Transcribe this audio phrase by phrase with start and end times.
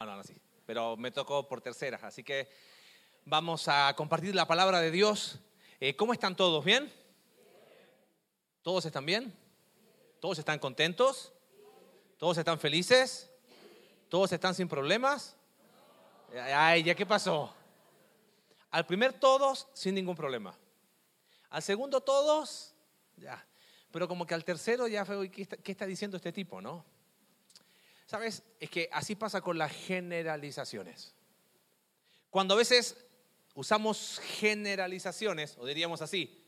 [0.00, 0.40] No, no, no, sí.
[0.64, 2.48] Pero me tocó por tercera, así que
[3.24, 5.40] vamos a compartir la palabra de Dios.
[5.80, 6.64] Eh, ¿Cómo están todos?
[6.64, 6.92] ¿Bien?
[8.62, 9.36] ¿Todos están bien?
[10.20, 11.32] ¿Todos están contentos?
[12.16, 13.28] ¿Todos están felices?
[14.08, 15.34] ¿Todos están sin problemas?
[16.32, 17.52] Ay, ¿ya qué pasó?
[18.70, 20.56] Al primer todos sin ningún problema.
[21.50, 22.72] Al segundo todos,
[23.16, 23.44] ya.
[23.90, 26.84] Pero como que al tercero ya fue, ¿qué está, qué está diciendo este tipo, no?
[28.08, 28.42] ¿Sabes?
[28.58, 31.14] Es que así pasa con las generalizaciones.
[32.30, 32.96] Cuando a veces
[33.54, 36.42] usamos generalizaciones, o diríamos así,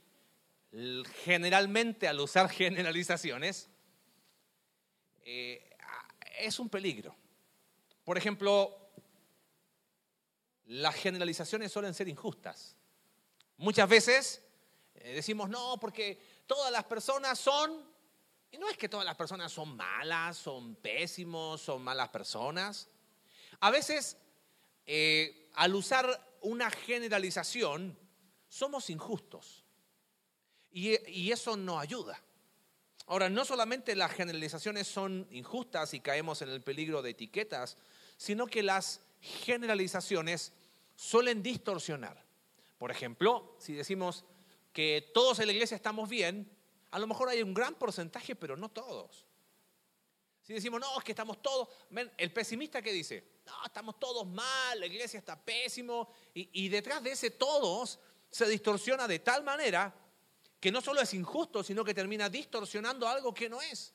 [1.23, 3.69] generalmente al usar generalizaciones,
[5.23, 5.77] eh,
[6.39, 7.15] es un peligro.
[8.05, 8.93] Por ejemplo,
[10.65, 12.75] las generalizaciones suelen ser injustas.
[13.59, 14.43] Muchas veces
[14.95, 17.90] eh, decimos, no, porque todas las personas son
[18.53, 22.89] y no es que todas las personas son malas, son pésimos, son malas personas.
[23.61, 24.17] A veces,
[24.87, 27.97] eh, al usar una generalización,
[28.49, 29.65] somos injustos.
[30.73, 32.21] Y, y eso no ayuda.
[33.07, 37.77] Ahora, no solamente las generalizaciones son injustas y caemos en el peligro de etiquetas,
[38.17, 40.53] sino que las generalizaciones
[40.97, 42.25] suelen distorsionar.
[42.79, 44.25] Por ejemplo, si decimos
[44.73, 46.51] que todos en la iglesia estamos bien,
[46.91, 49.27] a lo mejor hay un gran porcentaje, pero no todos.
[50.43, 51.69] Si decimos, no, es que estamos todos,
[52.17, 57.03] el pesimista que dice, no, estamos todos mal, la iglesia está pésimo, y, y detrás
[57.03, 59.95] de ese todos se distorsiona de tal manera
[60.59, 63.95] que no solo es injusto, sino que termina distorsionando algo que no es.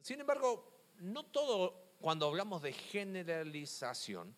[0.00, 4.34] Sin embargo, no todo cuando hablamos de generalización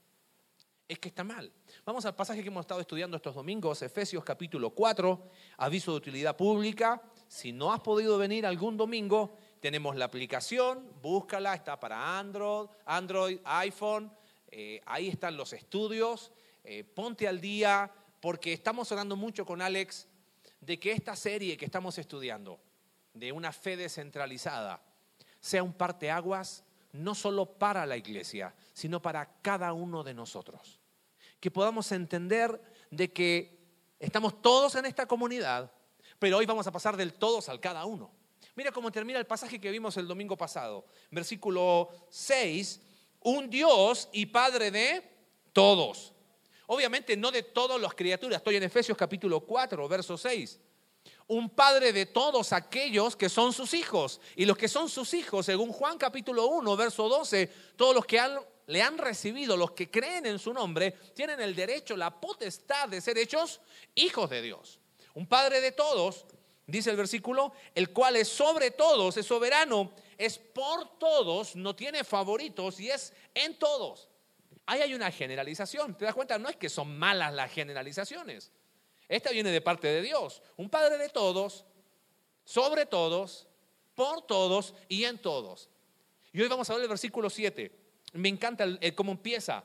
[0.90, 1.52] es que está mal.
[1.84, 6.36] Vamos al pasaje que hemos estado estudiando estos domingos, Efesios capítulo 4, aviso de utilidad
[6.36, 7.00] pública.
[7.28, 13.38] Si no has podido venir algún domingo, tenemos la aplicación, búscala, está para Android, Android
[13.44, 14.12] iPhone,
[14.50, 16.32] eh, ahí están los estudios,
[16.64, 20.08] eh, ponte al día, porque estamos hablando mucho con Alex
[20.60, 22.58] de que esta serie que estamos estudiando,
[23.14, 24.82] de una fe descentralizada,
[25.38, 30.79] sea un parteaguas no solo para la iglesia, sino para cada uno de nosotros
[31.40, 33.58] que podamos entender de que
[33.98, 35.72] estamos todos en esta comunidad,
[36.18, 38.12] pero hoy vamos a pasar del todos al cada uno.
[38.54, 40.84] Mira cómo termina el pasaje que vimos el domingo pasado.
[41.10, 42.80] Versículo 6,
[43.20, 45.02] un Dios y Padre de
[45.52, 46.12] todos.
[46.66, 48.38] Obviamente no de todas las criaturas.
[48.38, 50.60] Estoy en Efesios capítulo 4, verso 6.
[51.28, 54.20] Un Padre de todos aquellos que son sus hijos.
[54.36, 57.46] Y los que son sus hijos, según Juan capítulo 1, verso 12,
[57.76, 58.38] todos los que han
[58.70, 63.00] le han recibido, los que creen en su nombre, tienen el derecho, la potestad de
[63.00, 63.60] ser hechos
[63.96, 64.78] hijos de Dios.
[65.14, 66.24] Un Padre de todos,
[66.68, 72.04] dice el versículo, el cual es sobre todos, es soberano, es por todos, no tiene
[72.04, 74.08] favoritos y es en todos.
[74.66, 75.96] Ahí hay una generalización.
[75.96, 76.38] ¿Te das cuenta?
[76.38, 78.52] No es que son malas las generalizaciones.
[79.08, 80.42] Esta viene de parte de Dios.
[80.56, 81.64] Un Padre de todos,
[82.44, 83.48] sobre todos,
[83.96, 85.68] por todos y en todos.
[86.32, 87.79] Y hoy vamos a ver el versículo 7.
[88.12, 89.64] Me encanta cómo empieza.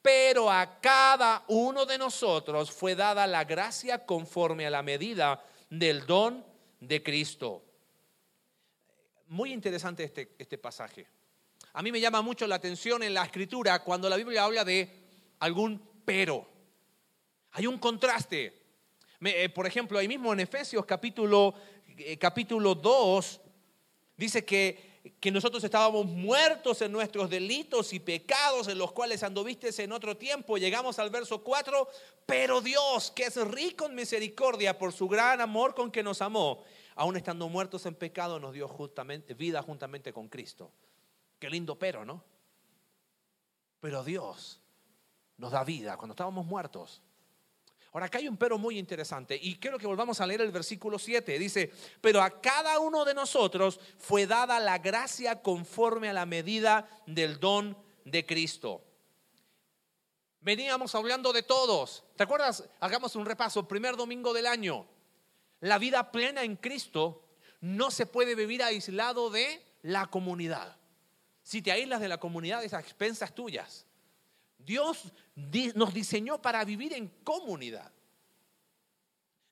[0.00, 6.06] Pero a cada uno de nosotros fue dada la gracia conforme a la medida del
[6.06, 6.44] don
[6.80, 7.64] de Cristo.
[9.26, 11.06] Muy interesante este, este pasaje.
[11.72, 14.88] A mí me llama mucho la atención en la escritura cuando la Biblia habla de
[15.40, 16.48] algún pero.
[17.52, 18.62] Hay un contraste.
[19.20, 21.54] Eh, por ejemplo, ahí mismo en Efesios capítulo,
[21.86, 23.40] eh, capítulo 2
[24.16, 24.87] dice que
[25.20, 30.16] que nosotros estábamos muertos en nuestros delitos y pecados en los cuales anduviste en otro
[30.16, 30.58] tiempo.
[30.58, 31.88] Llegamos al verso 4,
[32.26, 36.64] pero Dios, que es rico en misericordia por su gran amor con que nos amó,
[36.94, 40.70] aún estando muertos en pecado, nos dio justamente, vida juntamente con Cristo.
[41.38, 42.22] Qué lindo pero, ¿no?
[43.80, 44.60] Pero Dios
[45.36, 47.02] nos da vida cuando estábamos muertos.
[47.98, 51.00] Ahora, acá hay un pero muy interesante y quiero que volvamos a leer el versículo
[51.00, 51.36] 7.
[51.36, 56.88] Dice, pero a cada uno de nosotros fue dada la gracia conforme a la medida
[57.08, 58.84] del don de Cristo.
[60.42, 62.04] Veníamos hablando de todos.
[62.14, 62.68] ¿Te acuerdas?
[62.78, 63.66] Hagamos un repaso.
[63.66, 64.86] Primer domingo del año.
[65.58, 67.24] La vida plena en Cristo
[67.60, 70.76] no se puede vivir aislado de la comunidad.
[71.42, 73.87] Si te aíslas de la comunidad es a expensas tuyas.
[74.58, 75.12] Dios
[75.74, 77.92] nos diseñó para vivir en comunidad.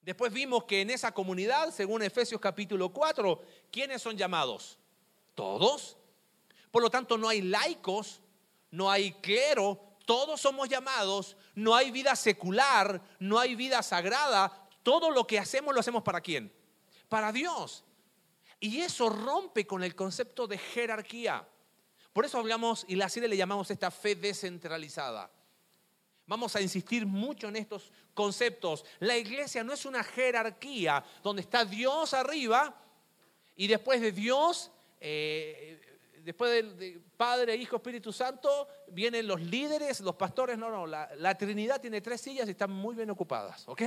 [0.02, 3.42] Después vimos que en esa comunidad, según Efesios capítulo 4,
[3.72, 4.78] ¿quiénes son llamados?
[5.34, 5.96] Todos.
[6.70, 8.20] Por lo tanto, no hay laicos,
[8.70, 15.10] no hay clero, todos somos llamados, no hay vida secular, no hay vida sagrada, todo
[15.10, 16.52] lo que hacemos lo hacemos para quién?
[17.08, 17.82] Para Dios.
[18.60, 21.46] Y eso rompe con el concepto de jerarquía.
[22.16, 25.30] Por eso hablamos y la serie le llamamos esta fe descentralizada.
[26.26, 28.86] Vamos a insistir mucho en estos conceptos.
[29.00, 32.74] La iglesia no es una jerarquía donde está Dios arriba
[33.54, 35.78] y después de Dios, eh,
[36.24, 40.56] después de, Padre, Hijo, Espíritu Santo, vienen los líderes, los pastores.
[40.56, 43.82] No, no, la, la Trinidad tiene tres sillas y están muy bien ocupadas, ¿ok?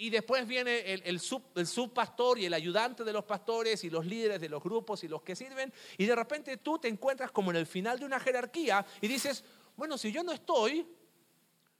[0.00, 4.06] Y después viene el, sub, el, subpastor y el ayudante de los pastores y los
[4.06, 5.72] líderes de los grupos y los que sirven.
[5.96, 9.42] Y de repente tú te encuentras como en el final de una jerarquía y dices,
[9.76, 10.86] bueno, si yo no estoy,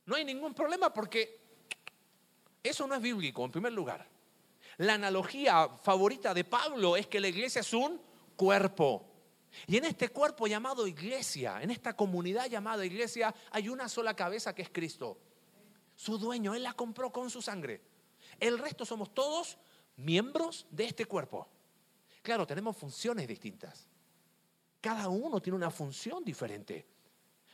[0.06, 1.38] no hay ningún problema porque
[2.61, 4.05] eso no es bíblico, en primer lugar.
[4.79, 8.00] La analogía favorita de Pablo es que la iglesia es un
[8.35, 9.06] cuerpo.
[9.69, 14.56] Y en este cuerpo llamado iglesia, en esta comunidad llamada iglesia, hay una sola cabeza
[14.56, 15.19] que es Cristo.
[15.94, 17.81] Su dueño, Él la compró con su sangre.
[18.38, 19.58] El resto somos todos
[19.96, 21.49] miembros de este cuerpo.
[22.23, 23.88] Claro, tenemos funciones distintas.
[24.81, 26.87] Cada uno tiene una función diferente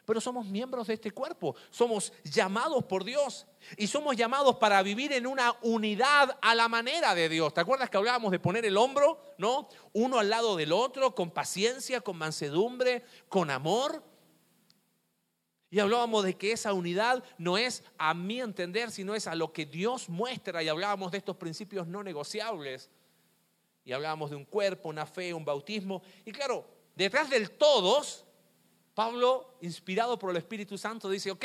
[0.05, 3.47] pero somos miembros de este cuerpo, somos llamados por Dios
[3.77, 7.55] y somos llamados para vivir en una unidad a la manera de Dios.
[7.55, 9.69] ¿Te acuerdas que hablábamos de poner el hombro, no?
[9.93, 14.03] Uno al lado del otro, con paciencia, con mansedumbre, con amor.
[15.75, 19.53] Y hablábamos de que esa unidad no es a mi entender, sino es a lo
[19.53, 20.63] que Dios muestra.
[20.63, 22.93] Y hablábamos de estos principios no negociables.
[23.85, 26.01] Y hablábamos de un cuerpo, una fe, un bautismo.
[26.25, 28.25] Y claro, detrás del todos
[28.95, 31.45] Pablo, inspirado por el Espíritu Santo, dice, ok,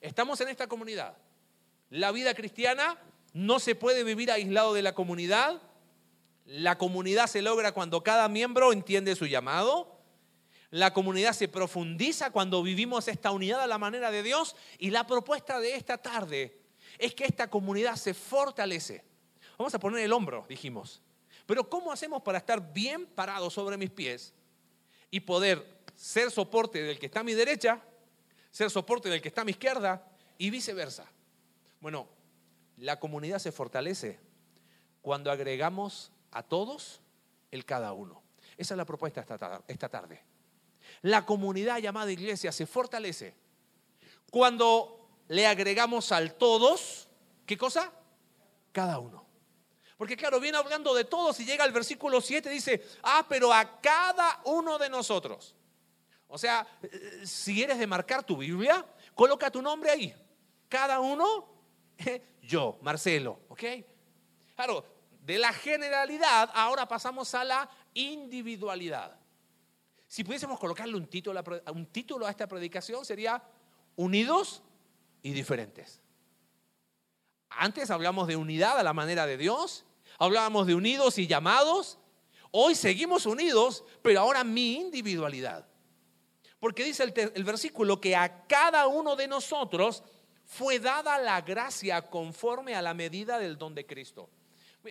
[0.00, 1.16] estamos en esta comunidad.
[1.90, 2.96] La vida cristiana
[3.32, 5.60] no se puede vivir aislado de la comunidad.
[6.44, 9.95] La comunidad se logra cuando cada miembro entiende su llamado.
[10.70, 14.56] La comunidad se profundiza cuando vivimos esta unidad a la manera de Dios.
[14.78, 16.60] Y la propuesta de esta tarde
[16.98, 19.04] es que esta comunidad se fortalece.
[19.58, 21.00] Vamos a poner el hombro, dijimos.
[21.46, 24.34] Pero ¿cómo hacemos para estar bien parados sobre mis pies
[25.10, 27.80] y poder ser soporte del que está a mi derecha,
[28.50, 30.06] ser soporte del que está a mi izquierda
[30.38, 31.06] y viceversa.
[31.80, 32.08] Bueno,
[32.76, 34.20] la comunidad se fortalece
[35.02, 37.00] cuando agregamos a todos
[37.50, 38.22] el cada uno.
[38.56, 39.20] Esa es la propuesta
[39.68, 40.22] esta tarde.
[41.02, 43.34] La comunidad llamada iglesia se fortalece
[44.30, 47.08] cuando le agregamos al todos,
[47.46, 47.92] ¿qué cosa?
[48.72, 49.24] Cada uno.
[49.96, 53.52] Porque claro, viene hablando de todos y llega al versículo 7 y dice, ah, pero
[53.52, 55.54] a cada uno de nosotros.
[56.28, 56.66] O sea,
[57.24, 58.84] si eres de marcar tu Biblia,
[59.14, 60.14] coloca tu nombre ahí.
[60.68, 61.48] Cada uno,
[62.42, 63.62] yo, Marcelo, ¿ok?
[64.54, 64.84] Claro,
[65.22, 69.18] de la generalidad ahora pasamos a la individualidad.
[70.08, 73.42] Si pudiésemos colocarle un título, a esta predicación sería
[73.96, 74.62] Unidos
[75.22, 76.02] y diferentes.
[77.48, 79.86] Antes hablamos de unidad a la manera de Dios,
[80.18, 81.98] hablábamos de unidos y llamados.
[82.50, 85.66] Hoy seguimos unidos, pero ahora mi individualidad.
[86.60, 90.02] Porque dice el, versículo que a cada uno de nosotros
[90.44, 94.28] fue dada la gracia conforme a la medida del don de Cristo.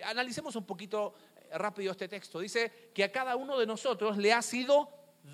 [0.04, 2.40] Analicemos un poquito eh, rápido este texto.
[2.40, 4.90] Dice que a cada uno de nosotros le ha sido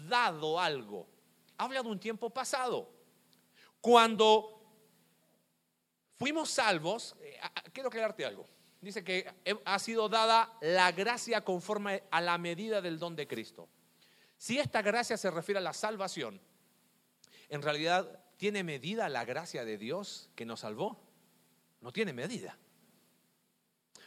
[0.08, 1.08] dado algo.
[1.58, 2.90] Habla de un tiempo pasado.
[3.80, 4.62] Cuando
[6.16, 7.38] fuimos salvos, eh,
[7.72, 8.46] quiero aclararte algo.
[8.80, 9.32] Dice que
[9.64, 13.68] ha sido dada la gracia conforme a la medida del don de Cristo.
[14.36, 16.40] Si esta gracia se refiere a la salvación,
[17.48, 21.00] en realidad tiene medida la gracia de Dios que nos salvó.
[21.80, 22.58] No tiene medida.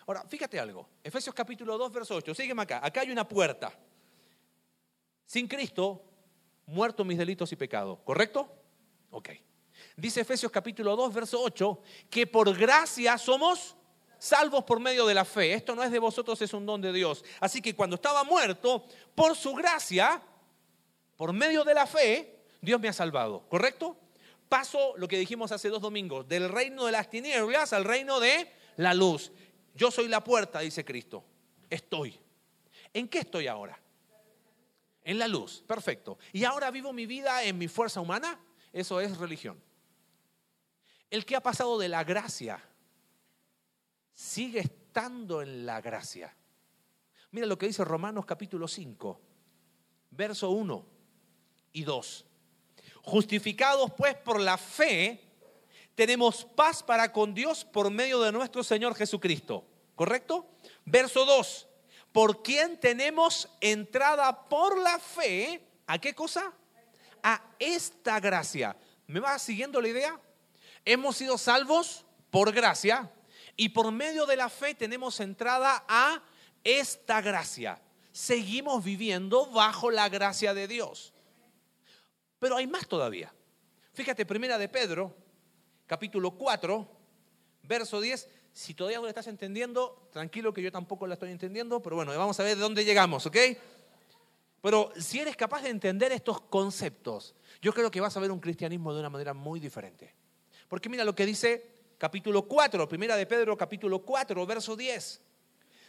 [0.08, 0.90] Ahora, fíjate algo.
[1.04, 2.36] Efesios capítulo 2, verso 8.
[2.36, 2.82] Sígueme acá.
[2.84, 3.72] Acá hay una puerta.
[5.26, 6.04] Sin Cristo,
[6.66, 8.00] muerto mis delitos y pecados.
[8.04, 8.50] ¿Correcto?
[9.12, 9.30] Ok.
[9.98, 13.76] Dice Efesios capítulo 2, verso 8, que por gracia somos
[14.18, 15.54] salvos por medio de la fe.
[15.54, 17.24] Esto no es de vosotros, es un don de Dios.
[17.40, 20.22] Así que cuando estaba muerto, por su gracia,
[21.16, 23.48] por medio de la fe, Dios me ha salvado.
[23.48, 23.98] ¿Correcto?
[24.50, 28.52] Paso lo que dijimos hace dos domingos, del reino de las tinieblas al reino de
[28.78, 29.32] la luz.
[29.74, 31.24] Yo soy la puerta, dice Cristo.
[31.70, 32.20] Estoy.
[32.94, 33.80] ¿En qué estoy ahora?
[35.06, 35.64] En la luz.
[35.66, 36.18] Perfecto.
[36.34, 38.40] ¿Y ahora vivo mi vida en mi fuerza humana?
[38.74, 39.64] Eso es religión.
[41.10, 42.62] El que ha pasado de la gracia
[44.14, 46.36] sigue estando en la gracia.
[47.32, 49.22] Mira lo que dice Romanos capítulo 5,
[50.10, 50.86] verso 1
[51.74, 52.26] y 2.
[53.04, 55.22] Justificados pues por la fe,
[55.94, 59.68] tenemos paz para con Dios por medio de nuestro Señor Jesucristo.
[59.96, 60.50] ¿Correcto?
[60.84, 61.68] Verso 2.
[62.16, 66.54] Por quien tenemos entrada por la fe, ¿a qué cosa?
[67.22, 68.78] A esta gracia.
[69.06, 70.22] ¿Me va siguiendo la idea?
[70.86, 73.12] Hemos sido salvos por gracia
[73.58, 76.24] y por medio de la fe tenemos entrada a
[76.64, 77.82] esta gracia.
[78.14, 81.14] Seguimos viviendo bajo la gracia de Dios.
[82.40, 83.34] Pero hay más todavía.
[83.92, 85.14] Fíjate, primera de Pedro,
[85.86, 86.88] capítulo 4,
[87.64, 88.30] verso 10.
[88.56, 92.18] Si todavía no lo estás entendiendo, tranquilo que yo tampoco la estoy entendiendo, pero bueno,
[92.18, 93.36] vamos a ver de dónde llegamos, ¿ok?
[94.62, 98.40] Pero si eres capaz de entender estos conceptos, yo creo que vas a ver un
[98.40, 100.16] cristianismo de una manera muy diferente.
[100.70, 105.22] Porque mira lo que dice capítulo 4, primera de Pedro, capítulo 4, verso 10.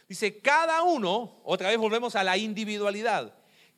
[0.09, 3.33] Dice, cada uno, otra vez volvemos a la individualidad,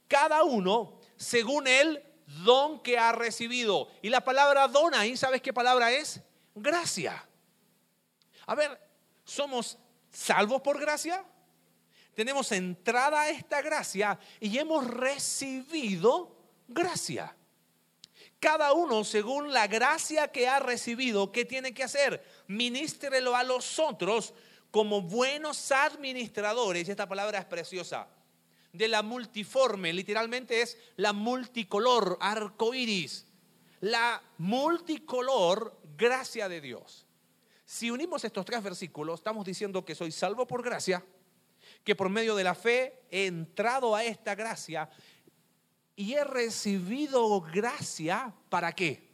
[0.07, 2.01] cada uno según el
[2.43, 3.87] don que ha recibido.
[4.01, 6.21] Y la palabra don ahí, ¿sabes qué palabra es?
[6.55, 7.28] Gracia.
[8.49, 8.81] A ver,
[9.23, 9.77] ¿somos
[10.09, 11.23] salvos por gracia?
[12.15, 16.35] Tenemos entrada a esta gracia y hemos recibido
[16.67, 17.35] gracia.
[18.39, 22.25] Cada uno, según la gracia que ha recibido, ¿qué tiene que hacer?
[22.47, 24.33] Ministrelo a los otros
[24.71, 26.87] como buenos administradores.
[26.87, 28.07] Y esta palabra es preciosa.
[28.73, 33.27] De la multiforme, literalmente es la multicolor, arco iris.
[33.81, 37.05] La multicolor gracia de Dios.
[37.69, 41.05] Si unimos estos tres versículos, estamos diciendo que soy salvo por gracia,
[41.83, 44.89] que por medio de la fe he entrado a esta gracia
[45.95, 49.07] y he recibido gracia, ¿para qué?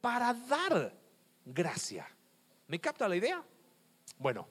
[0.00, 0.92] Para dar
[1.44, 2.08] gracia.
[2.66, 3.40] ¿Me capta la idea?
[4.18, 4.48] Bueno,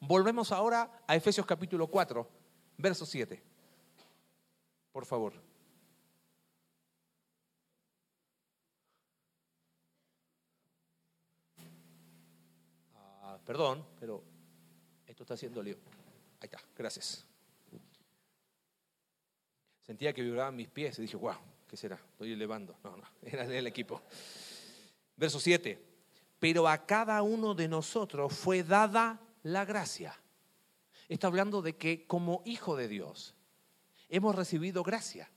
[0.00, 2.26] volvemos ahora a Efesios capítulo 4,
[2.78, 3.42] verso 7.
[4.90, 5.34] Por favor.
[13.26, 14.22] Ah, perdón, pero
[15.06, 15.76] esto está haciendo lío.
[16.40, 17.24] Ahí está, gracias.
[19.80, 21.36] Sentía que vibraban mis pies y dije, wow,
[21.68, 21.94] ¿qué será?
[21.94, 22.76] Estoy elevando.
[22.82, 24.02] No, no, era el equipo.
[25.16, 25.80] Verso 7.
[26.40, 30.20] Pero a cada uno de nosotros fue dada la gracia.
[31.08, 33.36] Está hablando de que como hijo de Dios
[34.08, 35.30] hemos recibido gracia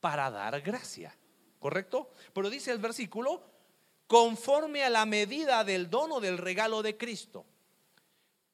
[0.00, 1.16] para dar gracia.
[1.58, 2.12] ¿Correcto?
[2.34, 3.42] Pero dice el versículo,
[4.10, 7.46] conforme a la medida del dono del regalo de Cristo.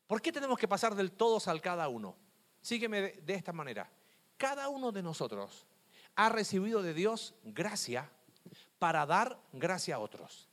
[0.07, 2.15] ¿Por qué tenemos que pasar del todos al cada uno?
[2.61, 3.91] Sígueme de esta manera
[4.37, 5.67] cada uno de nosotros
[6.15, 8.11] ha recibido de Dios gracia
[8.79, 10.47] para dar gracia a otros.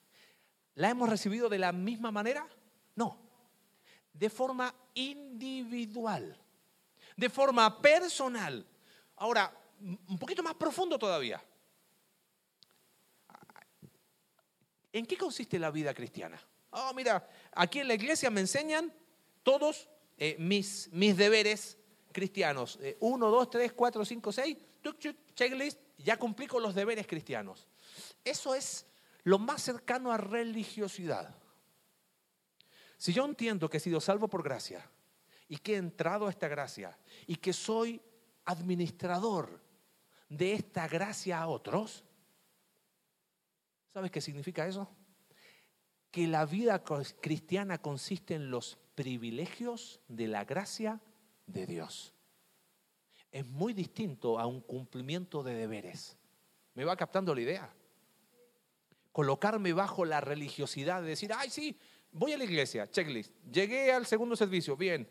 [0.76, 2.48] ¿La hemos recibido de la misma manera?
[2.96, 3.18] No.
[4.14, 6.38] De forma individual,
[7.18, 8.66] de forma personal.
[9.18, 11.44] Ahora, un poquito más profundo todavía.
[14.94, 16.40] ¿En qué consiste la vida cristiana?
[16.70, 18.94] Oh, mira, aquí en la iglesia me enseñan
[19.42, 21.78] todos eh, mis, mis deberes
[22.12, 22.78] cristianos.
[22.82, 24.56] Eh, uno, dos, tres, cuatro, cinco, seis,
[25.34, 27.68] checklist, ya cumplí con los deberes cristianos.
[28.24, 28.86] Eso es
[29.24, 31.36] lo más cercano a religiosidad.
[32.98, 34.90] Si yo entiendo que he sido salvo por gracia
[35.48, 38.02] y que he entrado a esta gracia y que soy
[38.46, 39.62] administrador
[40.30, 42.04] de esta gracia a otros,
[43.94, 44.90] ¿sabes qué significa eso?
[46.12, 46.84] Que la vida
[47.22, 51.00] cristiana consiste en los privilegios de la gracia
[51.46, 52.14] de Dios.
[53.32, 56.18] Es muy distinto a un cumplimiento de deberes.
[56.74, 57.74] ¿Me va captando la idea?
[59.12, 61.78] Colocarme bajo la religiosidad de decir, ay, sí,
[62.12, 63.32] voy a la iglesia, checklist.
[63.52, 65.08] Llegué al segundo servicio, bien.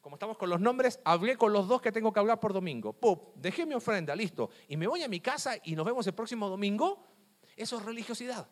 [0.00, 2.92] Como estamos con los nombres, hablé con los dos que tengo que hablar por domingo.
[2.92, 4.50] Pup, dejé mi ofrenda, listo.
[4.68, 7.15] Y me voy a mi casa y nos vemos el próximo domingo.
[7.56, 8.46] Eso es religiosidad.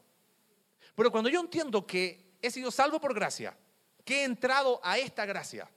[0.95, 3.57] Pero cuando yo entiendo que he sido salvo por gracia,
[4.05, 5.71] que he entrado a esta gracia,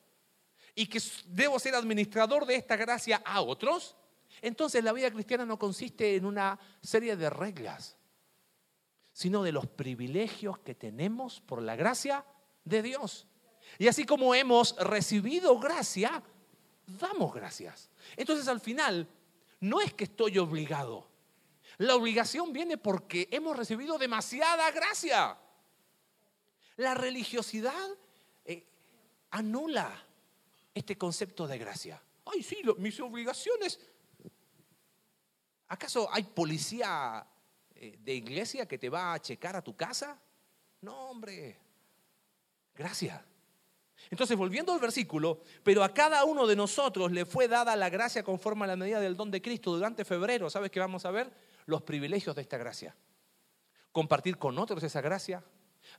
[0.78, 3.96] y que debo ser administrador de esta gracia a otros,
[4.44, 7.98] entonces la vida cristiana no consiste en una serie de reglas,
[9.12, 12.24] sino de los privilegios que tenemos por la gracia
[12.64, 13.26] de Dios.
[13.80, 16.22] Y así como hemos recibido gracia,
[16.86, 17.90] damos gracias.
[18.16, 19.10] Entonces al final,
[19.60, 21.07] no es que estoy obligado.
[21.80, 25.38] La obligación viene porque hemos recibido demasiada gracia.
[26.78, 27.88] La religiosidad
[28.46, 28.66] eh,
[29.32, 30.04] anula
[30.74, 32.02] este concepto de gracia.
[32.26, 33.80] Ay, sí, mis obligaciones.
[35.68, 37.26] ¿Acaso hay policía
[37.76, 40.20] eh, de iglesia que te va a checar a tu casa?
[40.82, 41.60] No, hombre.
[42.76, 43.24] Gracia.
[44.10, 48.24] Entonces, volviendo al versículo, pero a cada uno de nosotros le fue dada la gracia
[48.24, 50.50] conforme a la medida del don de Cristo durante febrero.
[50.50, 51.32] ¿Sabes qué vamos a ver?
[51.68, 52.96] Los privilegios de esta gracia.
[53.92, 55.44] Compartir con otros esa gracia.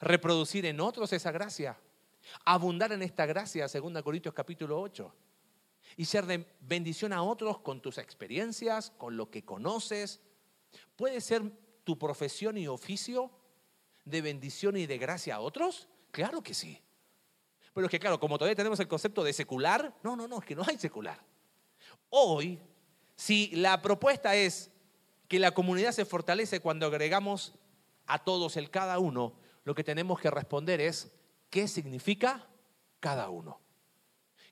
[0.01, 1.79] Reproducir en otros esa gracia
[2.45, 5.15] abundar en esta gracia, 2 Corintios capítulo 8,
[5.97, 10.21] y ser de bendición a otros con tus experiencias, con lo que conoces.
[10.97, 11.43] ¿Puede ser
[11.85, 13.31] tu profesión y oficio
[14.05, 15.89] de bendición y de gracia a otros?
[16.11, 16.81] Claro que sí.
[17.73, 20.45] Pero es que claro, como todavía tenemos el concepto de secular, no, no, no, es
[20.45, 21.21] que no hay secular.
[22.11, 22.59] Hoy,
[23.15, 24.71] si la propuesta es
[25.29, 27.55] que la comunidad se fortalece cuando agregamos
[28.07, 31.15] a todos el cada uno, lo que tenemos que responder es,
[31.51, 32.49] ¿qué significa
[33.01, 33.61] cada uno?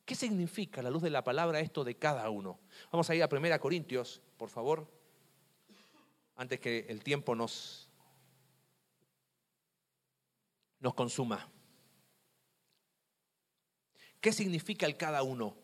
[0.05, 2.61] ¿Qué significa la luz de la palabra esto de cada uno?
[2.93, 4.87] Vamos a ir a 1 Corintios, por favor,
[6.37, 7.89] antes que el tiempo nos,
[10.79, 11.49] nos consuma.
[14.21, 15.57] ¿Qué significa el cada uno?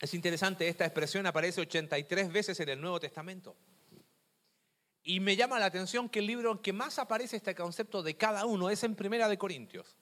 [0.00, 3.56] Es interesante, esta expresión aparece 83 veces en el Nuevo Testamento.
[5.02, 8.16] Y me llama la atención que el libro en que más aparece este concepto de
[8.16, 9.96] cada uno es en Primera de Corintios.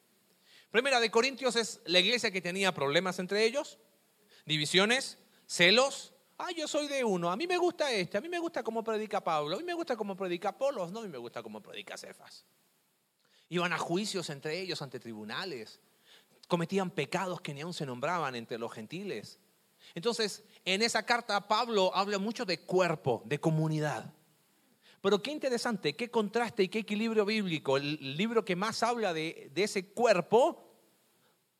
[0.70, 3.78] Primera de Corintios es la iglesia que tenía problemas entre ellos,
[4.44, 6.12] divisiones, celos.
[6.38, 8.84] Ah, yo soy de uno, a mí me gusta este, a mí me gusta cómo
[8.84, 11.62] predica Pablo, a mí me gusta cómo predica Apolos, no, a mí me gusta cómo
[11.62, 12.44] predica Cefas.
[13.48, 15.80] Iban a juicios entre ellos ante tribunales,
[16.48, 19.38] cometían pecados que ni aún se nombraban entre los gentiles.
[19.94, 24.12] Entonces, en esa carta Pablo habla mucho de cuerpo, de comunidad.
[25.00, 27.76] Pero qué interesante, qué contraste y qué equilibrio bíblico.
[27.76, 30.74] El libro que más habla de, ese cuerpo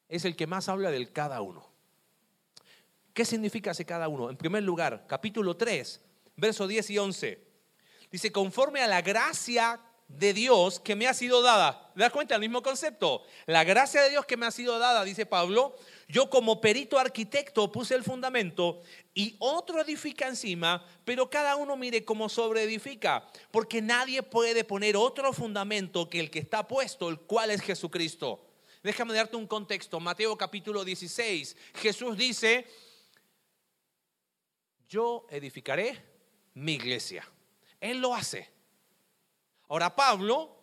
[0.09, 1.64] es el que más habla del cada uno.
[3.14, 4.30] ¿Qué significa ese cada uno?
[4.30, 6.00] En primer lugar, capítulo 3,
[6.37, 7.47] versos 10 y 11.
[8.11, 11.92] Dice, conforme a la gracia de Dios que me ha sido dada.
[11.95, 12.35] ¿Te das cuenta?
[12.35, 13.23] El mismo concepto.
[13.47, 15.76] La gracia de Dios que me ha sido dada, dice Pablo,
[16.08, 18.80] yo como perito arquitecto puse el fundamento
[19.12, 25.32] y otro edifica encima, pero cada uno mire cómo sobreedifica, porque nadie puede poner otro
[25.32, 28.46] fundamento que el que está puesto, el cual es Jesucristo.
[28.84, 29.98] Déjame darte un contexto.
[29.98, 31.56] Mateo capítulo 16.
[31.75, 32.66] Jesús dice,
[34.88, 36.04] yo edificaré
[36.54, 37.28] mi iglesia.
[37.80, 38.48] Él lo hace.
[39.68, 40.56] Ahora Pablo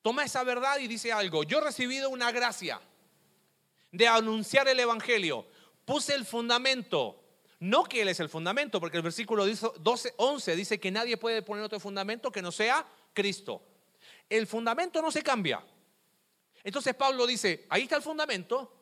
[0.00, 1.42] toma esa verdad y dice algo.
[1.42, 2.80] Yo he recibido una gracia
[3.92, 5.46] de anunciar el Evangelio.
[5.84, 7.16] Puse el fundamento.
[7.58, 11.42] No que Él es el fundamento, porque el versículo 12, 11 dice que nadie puede
[11.42, 13.62] poner otro fundamento que no sea Cristo.
[14.28, 15.62] El fundamento no se cambia.
[16.64, 18.72] Entonces Pablo dice, ahí está el fundamento,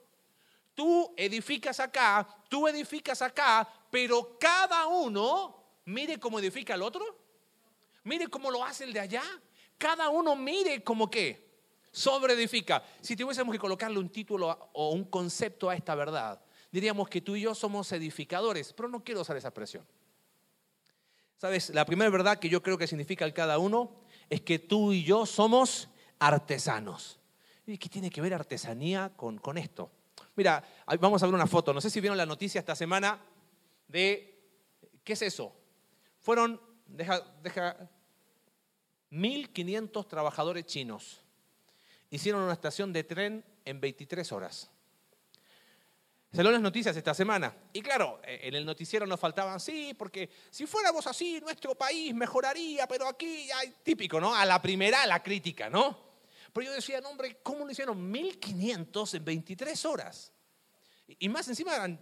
[0.75, 7.29] tú edificas acá, tú edificas acá, pero cada uno mire cómo edifica el otro
[8.09, 9.23] Mire cómo lo hace el de allá.
[9.77, 11.48] Cada uno mire como que
[11.90, 12.83] sobre edifica.
[13.01, 17.37] Si tuviésemos que colocarle un título o un concepto a esta verdad, diríamos que tú
[17.37, 19.87] y yo somos edificadores, pero no quiero usar esa expresión.
[21.37, 23.92] Sabes, la primera verdad que yo creo que significa el cada uno
[24.29, 27.18] es que tú y yo somos artesanos.
[27.66, 29.90] ¿Y qué tiene que ver artesanía con, con esto?
[30.35, 30.64] Mira,
[31.01, 31.72] vamos a ver una foto.
[31.72, 33.20] No sé si vieron la noticia esta semana
[33.87, 34.40] de,
[35.05, 35.55] ¿qué es eso?
[36.20, 37.22] Fueron, deja,
[39.11, 41.24] 1.500 trabajadores chinos
[42.11, 44.71] hicieron una estación de tren en 23 horas.
[46.31, 47.55] Salieron las noticias esta semana.
[47.73, 52.14] Y claro, eh, en el noticiero nos faltaban, sí, porque si fuéramos así, nuestro país
[52.14, 54.35] mejoraría, pero aquí ya típico, ¿no?
[54.35, 56.09] A la primera, la crítica, ¿no?
[56.53, 58.11] Pero yo decía, no, hombre, ¿cómo lo hicieron?
[58.11, 60.33] 1500 en 23 horas.
[61.07, 61.99] Y más encima eran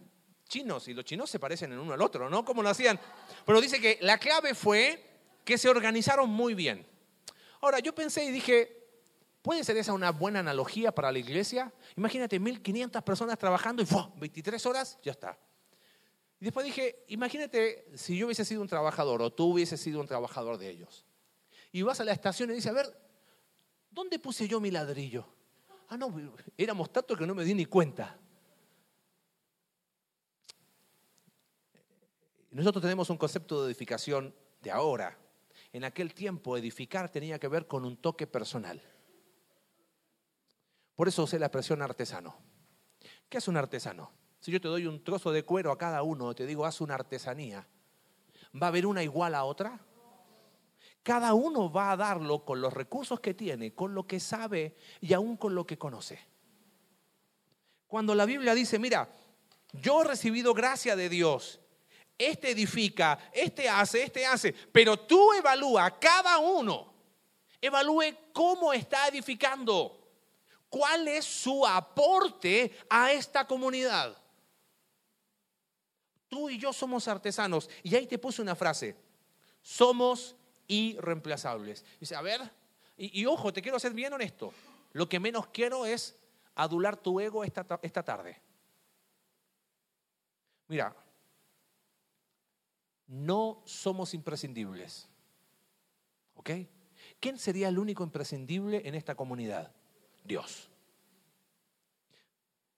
[0.49, 2.45] chinos, y los chinos se parecen en uno al otro, ¿no?
[2.45, 2.99] ¿Cómo lo hacían?
[3.45, 5.05] Pero dice que la clave fue
[5.45, 6.85] que se organizaron muy bien.
[7.61, 8.86] Ahora, yo pensé y dije,
[9.47, 11.73] ¿puede ser esa una buena analogía para la iglesia?
[11.97, 13.87] Imagínate, 1500 personas trabajando y
[14.19, 15.39] 23 horas, ya está.
[16.41, 20.09] Y después dije, imagínate si yo hubiese sido un trabajador o tú hubieses sido un
[20.09, 21.07] trabajador de ellos.
[21.71, 22.93] Y vas a la estación y dices, a ver,
[23.89, 25.25] ¿dónde puse yo mi ladrillo?
[25.91, 26.13] Ah, no,
[26.59, 28.19] éramos tantos que no me di ni cuenta.
[32.51, 35.17] Nosotros tenemos un concepto de edificación de ahora,
[35.73, 38.83] en aquel tiempo edificar tenía que ver con un toque personal.
[40.97, 42.37] Por eso usé la expresión artesano.
[43.29, 44.11] ¿Qué es un artesano?
[44.41, 46.95] Si yo te doy un trozo de cuero a cada uno, te digo, haz una
[46.95, 47.67] artesanía,
[48.61, 49.79] ¿va a haber una igual a otra?
[51.03, 55.13] Cada uno va a darlo con los recursos que tiene, con lo que sabe y
[55.13, 56.19] aún con lo que conoce.
[57.87, 59.09] Cuando la Biblia dice, mira,
[59.73, 61.61] yo he recibido gracia de Dios
[62.19, 66.95] este edifica, este hace, este hace, pero tú evalúa cada uno,
[67.61, 70.06] evalúe cómo está edificando,
[70.69, 74.17] cuál es su aporte a esta comunidad.
[76.29, 77.71] Tú y yo somos artesanos.
[77.83, 78.97] Y ahí te puse una frase,
[79.63, 81.85] somos irreemplazables.
[82.01, 82.51] Dice, a ver,
[82.97, 84.53] y, ojo, te quiero ser bien honesto,
[84.93, 86.17] lo que menos quiero es
[86.55, 88.41] adular tu ego esta, esta tarde.
[90.69, 90.97] Mira,
[93.07, 95.09] no somos imprescindibles.
[96.35, 96.51] ¿Ok?
[97.21, 99.73] ¿Quién sería el único imprescindible en esta comunidad?
[100.27, 100.71] Dios.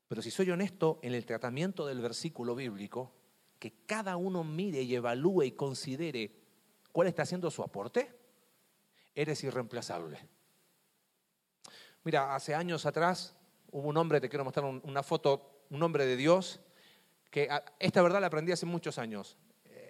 [0.08, 3.12] Pero si soy honesto, en el tratamiento del versículo bíblico,
[3.58, 6.32] que cada uno mire y evalúe y considere
[6.92, 8.16] cuál está haciendo su aporte,
[9.14, 10.18] eres irreemplazable.
[12.04, 13.36] Mira, hace años atrás
[13.70, 16.60] hubo un hombre, te quiero mostrar una foto, un hombre de Dios,
[17.30, 19.36] que esta verdad la aprendí hace muchos años.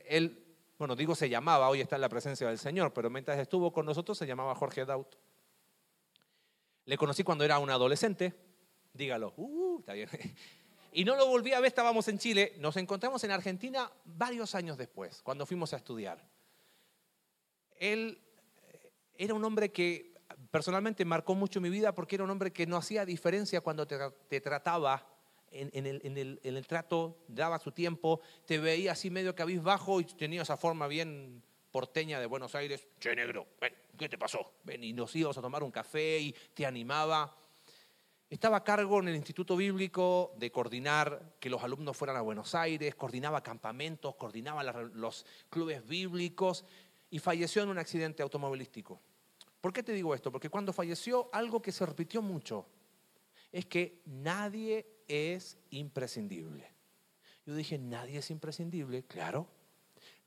[0.06, 3.72] Él, bueno, digo se llamaba, hoy está en la presencia del Señor, pero mientras estuvo
[3.72, 5.14] con nosotros se llamaba Jorge Daut.
[6.88, 8.32] Le conocí cuando era un adolescente,
[8.94, 10.08] dígalo, uh, está bien.
[10.90, 14.78] Y no lo volví a ver, estábamos en Chile, nos encontramos en Argentina varios años
[14.78, 16.24] después, cuando fuimos a estudiar.
[17.78, 18.18] Él
[18.62, 20.14] eh, era un hombre que
[20.50, 24.40] personalmente marcó mucho mi vida porque era un hombre que no hacía diferencia cuando te,
[24.40, 25.06] trataba
[25.50, 30.86] en, el, trato, daba su tiempo, te veía así medio cabizbajo y tenía esa forma
[30.86, 31.42] bien
[31.78, 34.54] porteña de Buenos Aires, che negro, ven, ¿qué te pasó?
[34.64, 37.32] Ven, y nos íbamos a tomar un café y te animaba.
[38.28, 42.56] Estaba a cargo en el Instituto Bíblico de coordinar que los alumnos fueran a Buenos
[42.56, 46.64] Aires, coordinaba campamentos, coordinaba los clubes bíblicos
[47.10, 49.00] y falleció en un accidente automovilístico.
[49.60, 50.32] ¿Por qué te digo esto?
[50.32, 52.66] Porque cuando falleció, algo que se repitió mucho
[53.52, 56.72] es que nadie es imprescindible.
[57.46, 59.48] Yo dije, nadie es imprescindible, claro,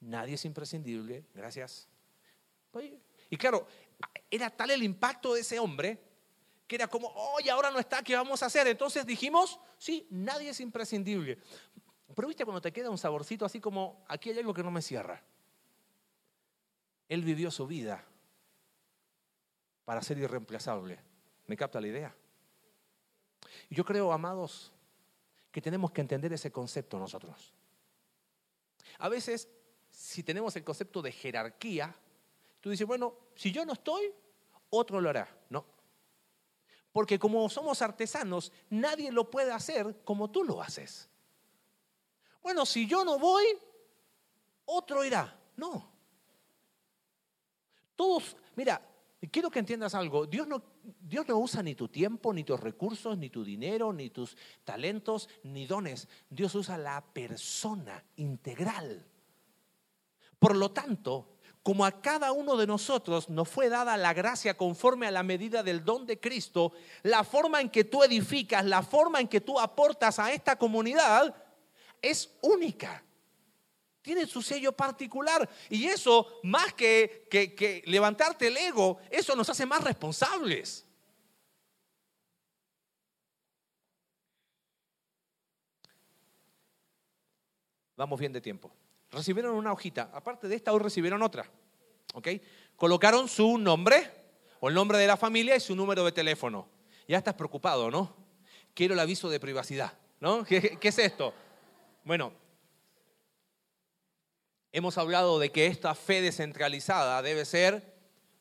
[0.01, 1.87] nadie es imprescindible, gracias.
[3.29, 3.67] Y claro,
[4.29, 5.99] era tal el impacto de ese hombre
[6.67, 8.65] que era como, oye, ahora no está, ¿qué vamos a hacer?
[8.67, 11.37] Entonces dijimos, sí, nadie es imprescindible.
[12.15, 14.81] Pero viste cuando te queda un saborcito así como, aquí hay algo que no me
[14.81, 15.21] cierra.
[17.09, 18.05] Él vivió su vida
[19.83, 20.99] para ser irreemplazable.
[21.47, 22.15] ¿Me capta la idea?
[23.69, 24.71] Yo creo, amados,
[25.51, 27.53] que tenemos que entender ese concepto nosotros.
[28.99, 29.49] A veces,
[30.01, 31.95] si tenemos el concepto de jerarquía,
[32.59, 34.11] tú dices, bueno, si yo no estoy,
[34.71, 35.27] otro lo hará.
[35.49, 35.63] No,
[36.91, 41.07] porque como somos artesanos, nadie lo puede hacer como tú lo haces.
[42.41, 43.45] Bueno, si yo no voy,
[44.65, 45.39] otro irá.
[45.55, 45.89] No.
[47.95, 48.81] Todos, mira,
[49.31, 50.25] quiero que entiendas algo.
[50.25, 50.63] Dios no,
[50.99, 55.29] Dios no usa ni tu tiempo, ni tus recursos, ni tu dinero, ni tus talentos,
[55.43, 56.09] ni dones.
[56.29, 59.05] Dios usa la persona integral.
[60.41, 65.05] Por lo tanto, como a cada uno de nosotros nos fue dada la gracia conforme
[65.05, 66.73] a la medida del don de Cristo,
[67.03, 71.35] la forma en que tú edificas, la forma en que tú aportas a esta comunidad
[72.01, 73.03] es única.
[74.01, 75.47] Tiene su sello particular.
[75.69, 80.87] Y eso, más que, que, levantarte el ego, eso nos hace más responsables.
[87.95, 88.80] Vamos bien de tiempo
[89.11, 90.09] recibieron una hojita.
[90.13, 91.49] Aparte de esta, hoy recibieron otra.
[92.13, 92.27] ¿Ok?
[92.75, 94.09] Colocaron su nombre
[94.59, 96.67] o el nombre de la familia y su número de teléfono.
[97.07, 98.15] Ya estás preocupado, ¿no?
[98.73, 100.43] Quiero el aviso de privacidad, ¿no?
[100.45, 101.33] ¿Qué, es esto?
[102.03, 102.33] Bueno,
[104.71, 107.93] hemos hablado de que esta fe descentralizada debe ser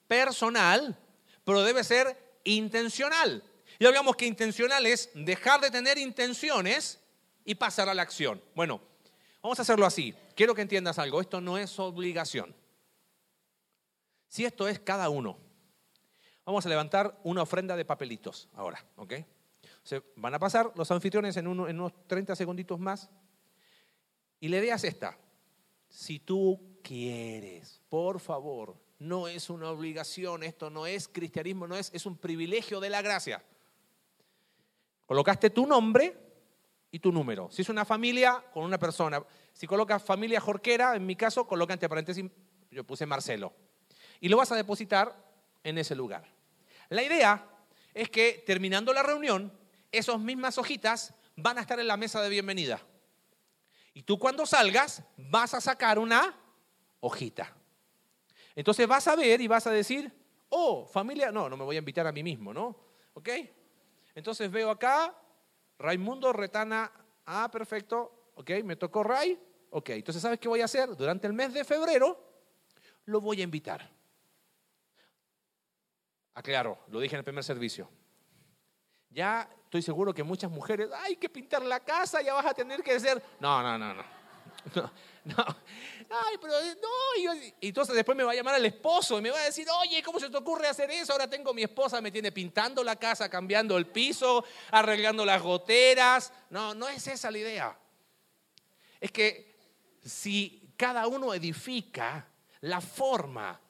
[0.07, 0.97] personal,
[1.45, 3.43] pero debe ser intencional.
[3.79, 7.01] Y hablamos que intencional es dejar de tener intenciones
[7.45, 8.43] y pasar a la acción.
[8.55, 8.81] Bueno,
[9.43, 10.15] Vamos a hacerlo así.
[10.35, 11.21] Quiero que entiendas algo.
[11.21, 12.55] Esto no es obligación.
[14.29, 15.39] Si esto es cada uno.
[16.45, 19.15] Vamos a levantar una ofrenda de papelitos ahora, ¿ok?
[19.83, 23.09] Se van a pasar los anfitriones en, unos 30 segunditos más.
[24.41, 25.19] Y le idea esta.
[25.89, 31.91] Si tú quieres, por favor, no es una obligación, esto no es cristianismo, no es,
[31.95, 33.43] es un privilegio de la gracia.
[35.07, 36.30] Colocaste tu nombre
[36.91, 37.51] y tu número.
[37.51, 39.23] Si es una familia con una persona,
[39.53, 42.25] si colocas familia Jorquera, en mi caso, coloca entre paréntesis,
[42.71, 43.53] yo puse Marcelo.
[44.21, 45.17] Y lo vas a depositar
[45.63, 46.25] en ese lugar.
[46.89, 47.47] La idea
[47.95, 49.53] es que terminando la reunión,
[49.93, 52.81] esas mismas hojitas van a estar en la mesa de bienvenida.
[53.95, 56.37] Y tú cuando salgas vas a sacar una
[57.01, 57.55] hojita.
[58.55, 60.13] Entonces vas a ver y vas a decir,
[60.49, 62.77] oh, familia, no, no me voy a invitar a mí mismo, ¿no?
[63.15, 63.29] ¿Ok?
[64.15, 65.15] Entonces veo acá
[65.81, 66.93] Raimundo Retana,
[67.25, 69.41] ah, perfecto, ok, me tocó Ray,
[69.71, 70.95] ok, entonces ¿sabes qué voy a hacer?
[70.95, 72.23] Durante el mes de febrero
[73.07, 73.91] lo voy a invitar.
[76.35, 77.89] Aclaro, lo dije en el primer servicio.
[79.09, 82.83] Ya estoy seguro que muchas mujeres, hay que pintar la casa, ya vas a tener
[82.83, 83.23] que hacer.
[83.41, 84.20] No, no, no, no.
[85.23, 85.57] No, no.
[86.09, 87.35] Ay, pero no.
[87.61, 90.03] Y, entonces después me va a llamar el esposo y me va a decir, oye,
[90.03, 91.13] ¿cómo se te ocurre hacer eso?
[91.13, 96.33] Ahora tengo mi esposa, me tiene pintando la casa, cambiando el piso, arreglando las goteras.
[96.49, 97.79] No, no es esa la idea.
[98.99, 99.55] Es que
[100.03, 102.27] si cada uno edifica
[102.63, 103.61] la forma,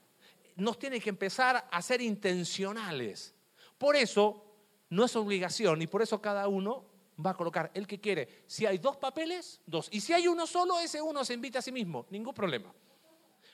[0.57, 3.35] nos tiene que empezar a ser intencionales.
[3.77, 4.45] Por eso
[4.91, 6.90] no es obligación y por eso cada uno
[7.25, 8.45] va a colocar el que quiere.
[8.47, 9.89] Si hay dos papeles, dos.
[9.91, 12.07] Y si hay uno solo, ese uno se invita a sí mismo.
[12.11, 12.73] Ningún problema.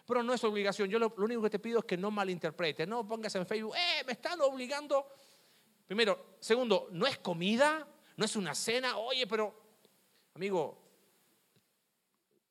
[0.07, 0.89] Pero no es obligación.
[0.89, 2.87] Yo lo, único que te pido es que no malinterpretes.
[2.87, 5.07] No pongas en Facebook, eh, me están obligando.
[5.87, 6.37] Primero.
[6.41, 8.99] Segundo, no es comida, no es una cena.
[8.99, 9.55] Oye, pero,
[10.35, 10.87] amigo,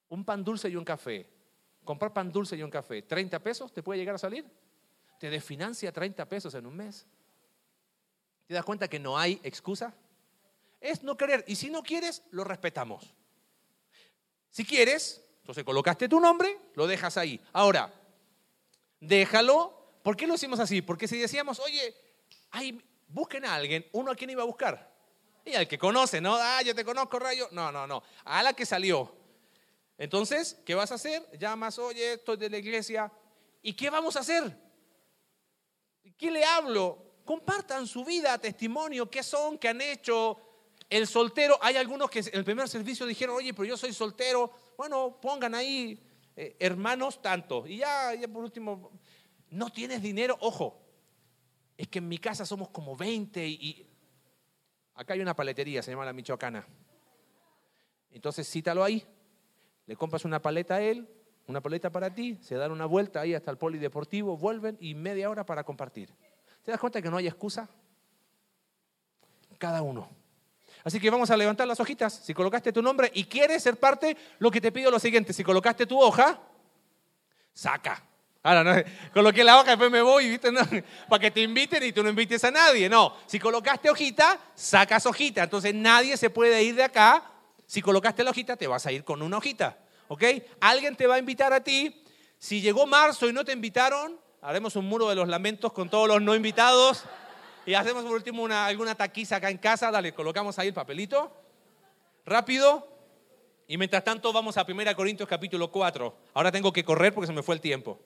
[0.10, 1.30] un pan dulce y un café.
[1.84, 4.44] Comprar pan dulce y un café, ¿30 pesos te puede llegar a salir?
[5.20, 7.06] Te desfinancia 30 pesos en un mes.
[8.48, 9.94] ¿Te das cuenta que no hay excusa?
[10.86, 11.44] Es no querer.
[11.48, 13.12] Y si no quieres, lo respetamos.
[14.52, 17.42] Si quieres, entonces colocaste tu nombre, lo dejas ahí.
[17.54, 17.92] Ahora,
[19.00, 19.74] déjalo.
[20.04, 20.84] ¿Por qué lo hicimos así?
[20.84, 21.96] Porque si decíamos, oye,
[23.08, 24.94] busquen a alguien, uno a quién iba a buscar.
[25.44, 26.36] Y al que conoce, ¿no?
[26.36, 27.50] Ah, yo te conozco, rayo.
[27.52, 28.04] No, no, no.
[28.24, 29.12] A la que salió.
[29.98, 31.28] Entonces, ¿qué vas a hacer?
[31.40, 33.12] Llamas, oye, estoy de la iglesia.
[33.64, 34.56] ¿Y qué vamos a hacer?
[36.16, 37.16] ¿Qué le hablo?
[37.26, 40.40] Compartan su vida, testimonio, qué son, qué han hecho.
[40.90, 44.52] El soltero, hay algunos que en el primer servicio dijeron, oye, pero yo soy soltero.
[44.78, 46.00] Bueno, pongan ahí
[46.36, 47.66] eh, hermanos tanto.
[47.66, 48.92] Y ya, ya por último,
[49.50, 50.82] no tienes dinero, ojo.
[51.78, 53.88] Es que en mi casa somos como 20 y,
[54.96, 56.66] acá hay una paletería, se llama la Michoacana.
[58.12, 59.06] Entonces cítalo ahí,
[59.86, 61.08] le compras una paleta a él,
[61.48, 65.30] una paleta para ti, se dan una vuelta ahí hasta el polideportivo, vuelven y media
[65.30, 66.14] hora para compartir.
[66.64, 67.70] ¿Te das cuenta que no hay excusa?
[69.58, 70.10] Cada uno.
[70.86, 72.14] Así que vamos a levantar las hojitas.
[72.24, 75.34] Si colocaste tu nombre y quieres ser parte, lo que te pido es lo siguiente.
[75.34, 76.40] Si colocaste tu hoja,
[77.52, 78.04] saca.
[78.44, 80.52] Ahora, no, coloqué la hoja, después me voy, ¿viste?
[81.10, 82.88] para que te inviten y tú no invites a nadie.
[82.88, 85.42] No, si colocaste hojita, sacas hojita.
[85.42, 87.32] Entonces nadie se puede ir de acá.
[87.66, 89.80] Si colocaste la hojita, te vas a ir con una hojita.
[90.08, 90.24] ¿Ok?
[90.62, 92.04] Alguien te va a invitar a ti.
[92.38, 96.08] Si llegó marzo y no te invitaron, haremos un muro de los lamentos con todos
[96.08, 97.06] los no invitados.
[97.66, 99.90] Y hacemos por último una, alguna taquiza acá en casa.
[99.90, 101.36] Dale, colocamos ahí el papelito.
[102.26, 102.88] Rápido.
[103.68, 106.16] Y mientras tanto vamos a 1 Corintios capítulo 4.
[106.36, 108.00] Ahora tengo que correr porque se me fue el tiempo.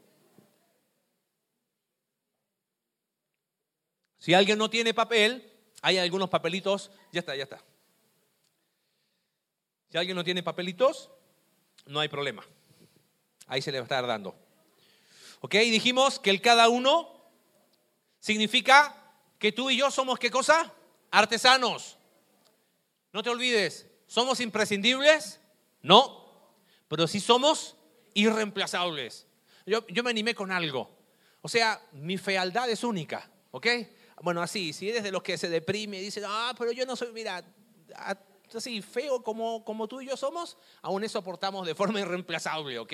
[4.17, 6.91] Si alguien no tiene papel, hay algunos papelitos.
[7.11, 7.61] Ya está, ya está.
[9.89, 11.09] Si alguien no tiene papelitos,
[11.85, 12.45] no hay problema.
[13.47, 14.35] Ahí se le va a estar dando.
[15.41, 15.55] ¿Ok?
[15.55, 17.09] Dijimos que el cada uno
[18.19, 18.98] significa
[19.39, 20.71] que tú y yo somos qué cosa?
[21.09, 21.97] Artesanos.
[23.11, 25.39] No te olvides, ¿somos imprescindibles?
[25.81, 26.53] No,
[26.87, 27.75] pero sí somos
[28.13, 29.25] irreemplazables.
[29.65, 30.91] Yo, yo me animé con algo.
[31.41, 33.67] O sea, mi fealdad es única, ¿ok?
[34.21, 36.95] Bueno, así, si eres de los que se deprime y dice, ah, pero yo no
[36.95, 37.43] soy, mira,
[38.53, 42.93] así feo como, como tú y yo somos, aún eso aportamos de forma irreemplazable, ¿ok?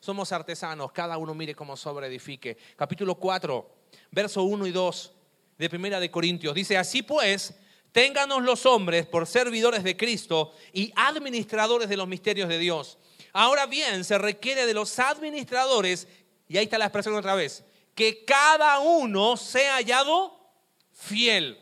[0.00, 2.56] Somos artesanos, cada uno mire cómo sobreedifique.
[2.76, 3.70] Capítulo 4,
[4.12, 5.12] verso 1 y 2
[5.58, 6.54] de Primera de Corintios.
[6.54, 7.54] Dice, así pues,
[7.92, 12.98] ténganos los hombres por servidores de Cristo y administradores de los misterios de Dios.
[13.32, 16.08] Ahora bien, se requiere de los administradores,
[16.48, 17.64] y ahí está la expresión otra vez,
[17.94, 20.40] que cada uno sea hallado
[20.92, 21.58] fiel.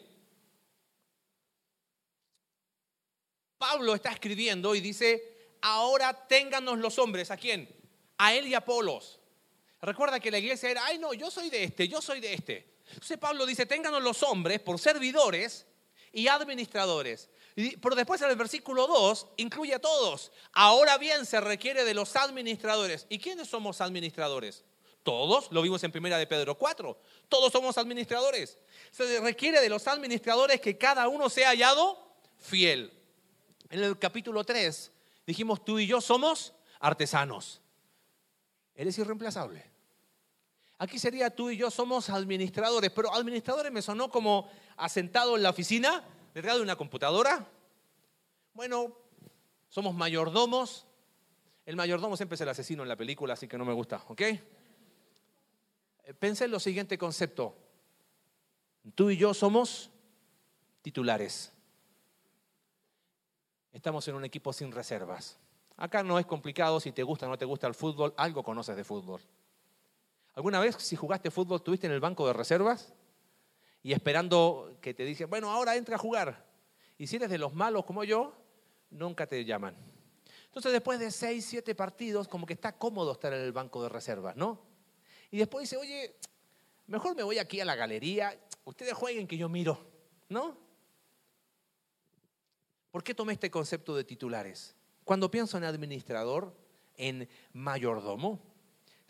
[3.58, 7.68] Pablo está escribiendo y dice, ahora ténganos los hombres, ¿a quién?
[8.18, 9.20] A él y a Apolos.
[9.80, 12.72] Recuerda que la iglesia era, ay no, yo soy de este, yo soy de este.
[12.92, 15.66] Entonces Pablo dice, ténganos los hombres por servidores
[16.12, 17.30] y administradores.
[17.54, 20.32] Pero después en el versículo 2 incluye a todos.
[20.52, 23.06] Ahora bien se requiere de los administradores.
[23.08, 24.64] ¿Y quiénes somos administradores?
[25.02, 26.98] Todos, lo vimos en primera de Pedro 4.
[27.28, 28.58] Todos somos administradores.
[28.90, 31.98] Se requiere de los administradores que cada uno sea hallado
[32.38, 32.92] fiel.
[33.68, 34.92] En el capítulo 3
[35.26, 37.60] dijimos, tú y yo somos artesanos.
[38.74, 39.71] Eres irreemplazable.
[40.82, 45.50] Aquí sería tú y yo somos administradores, pero administradores me sonó como asentado en la
[45.50, 46.02] oficina,
[46.34, 47.46] detrás de una computadora.
[48.52, 48.92] Bueno,
[49.68, 50.84] somos mayordomos.
[51.66, 54.22] El mayordomo siempre es el asesino en la película, así que no me gusta, ¿ok?
[56.18, 57.54] Pensé en lo siguiente concepto.
[58.96, 59.88] Tú y yo somos
[60.82, 61.52] titulares.
[63.72, 65.38] Estamos en un equipo sin reservas.
[65.76, 68.74] Acá no es complicado si te gusta o no te gusta el fútbol, algo conoces
[68.74, 69.20] de fútbol.
[70.34, 72.92] ¿Alguna vez si jugaste fútbol estuviste en el banco de reservas
[73.82, 76.46] y esperando que te dicen, bueno, ahora entra a jugar?
[76.96, 78.34] Y si eres de los malos como yo,
[78.90, 79.76] nunca te llaman.
[80.46, 83.88] Entonces después de seis, siete partidos, como que está cómodo estar en el banco de
[83.88, 84.60] reservas, ¿no?
[85.30, 86.14] Y después dice, oye,
[86.86, 89.78] mejor me voy aquí a la galería, ustedes jueguen que yo miro,
[90.28, 90.56] ¿no?
[92.90, 94.76] ¿Por qué tomé este concepto de titulares?
[95.04, 96.54] Cuando pienso en administrador,
[96.96, 98.51] en mayordomo,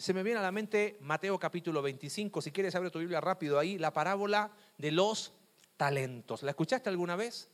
[0.03, 3.57] se me viene a la mente Mateo capítulo 25, si quieres abre tu Biblia rápido
[3.57, 5.33] ahí, la parábola de los
[5.77, 6.43] talentos.
[6.43, 7.49] ¿La escuchaste alguna vez?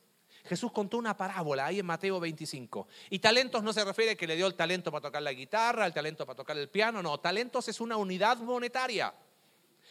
[0.46, 2.88] Jesús contó una parábola ahí en Mateo 25.
[3.11, 5.84] Y talentos no se refiere a que le dio el talento para tocar la guitarra,
[5.84, 9.12] el talento para tocar el piano, no, talentos es una unidad monetaria.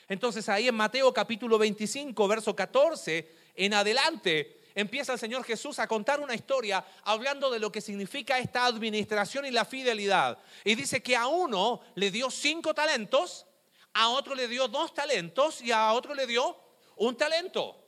[0.07, 5.87] Entonces ahí en Mateo capítulo 25, verso 14, en adelante, empieza el Señor Jesús a
[5.87, 10.37] contar una historia hablando de lo que significa esta administración y la fidelidad.
[10.63, 13.47] Y dice que a uno le dio cinco talentos,
[13.93, 16.55] a otro le dio dos talentos y a otro le dio
[16.97, 17.83] un talento.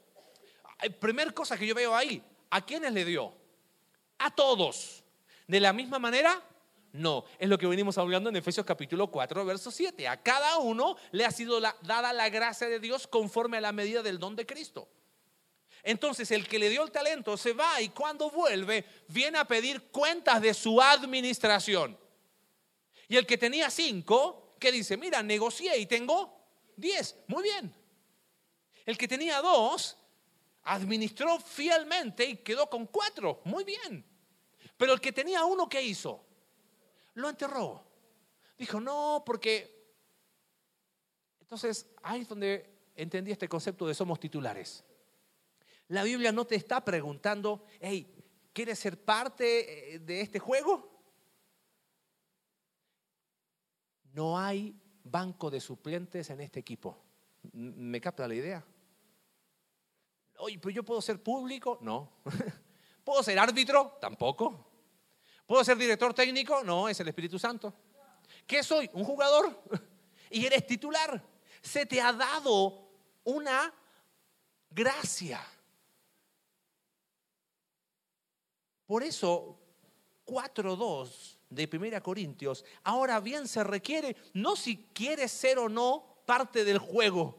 [0.99, 3.33] Primer cosa que yo veo ahí, ¿A quiénes le dio?
[4.17, 5.03] A todos.
[5.47, 6.43] ¿De la misma manera?
[6.91, 10.07] No, es lo que venimos hablando en Efesios capítulo 4, verso 7.
[10.07, 14.01] A cada uno le ha sido dada la gracia de Dios conforme a la medida
[14.01, 14.87] del don de Cristo.
[15.83, 19.83] Entonces el que le dio el talento se va y cuando vuelve viene a pedir
[19.91, 21.97] cuentas de su administración.
[23.07, 24.97] Y el que tenía cinco, ¿qué dice?
[24.97, 26.37] Mira, negocié y tengo
[26.75, 27.15] diez.
[27.27, 27.73] Muy bien.
[28.85, 29.97] El que tenía dos,
[30.63, 33.41] administró fielmente y quedó con cuatro.
[33.45, 34.05] Muy bien.
[34.77, 36.23] Pero el que tenía uno, ¿qué hizo?
[37.15, 37.83] Lo enterró.
[38.57, 39.77] Dijo, no, porque...
[41.41, 44.83] Entonces, ahí es donde entendí este concepto de somos titulares.
[45.89, 48.15] La Biblia no te está preguntando, hey,
[48.53, 50.87] ¿quieres ser parte eh, de este juego?
[54.13, 56.97] No hay banco de suplentes en este equipo.
[57.53, 58.63] ¿Me capta la idea?
[60.37, 62.21] Oye, pero yo puedo ser público, no.
[63.03, 63.97] ¿Puedo ser árbitro?
[63.99, 64.67] Tampoco.
[65.47, 66.63] ¿Puedo ser director técnico?
[66.63, 67.73] No, es el Espíritu Santo.
[68.45, 68.89] ¿Qué soy?
[68.93, 69.63] Un jugador.
[70.31, 71.25] Y eres titular.
[71.59, 72.87] Se te ha dado
[73.23, 73.73] una
[74.69, 75.41] gracia.
[78.89, 79.55] Por eso,
[80.25, 86.65] 4.2 de 1 Corintios, ahora bien se requiere, no si quieres ser o no parte
[86.65, 87.37] del juego,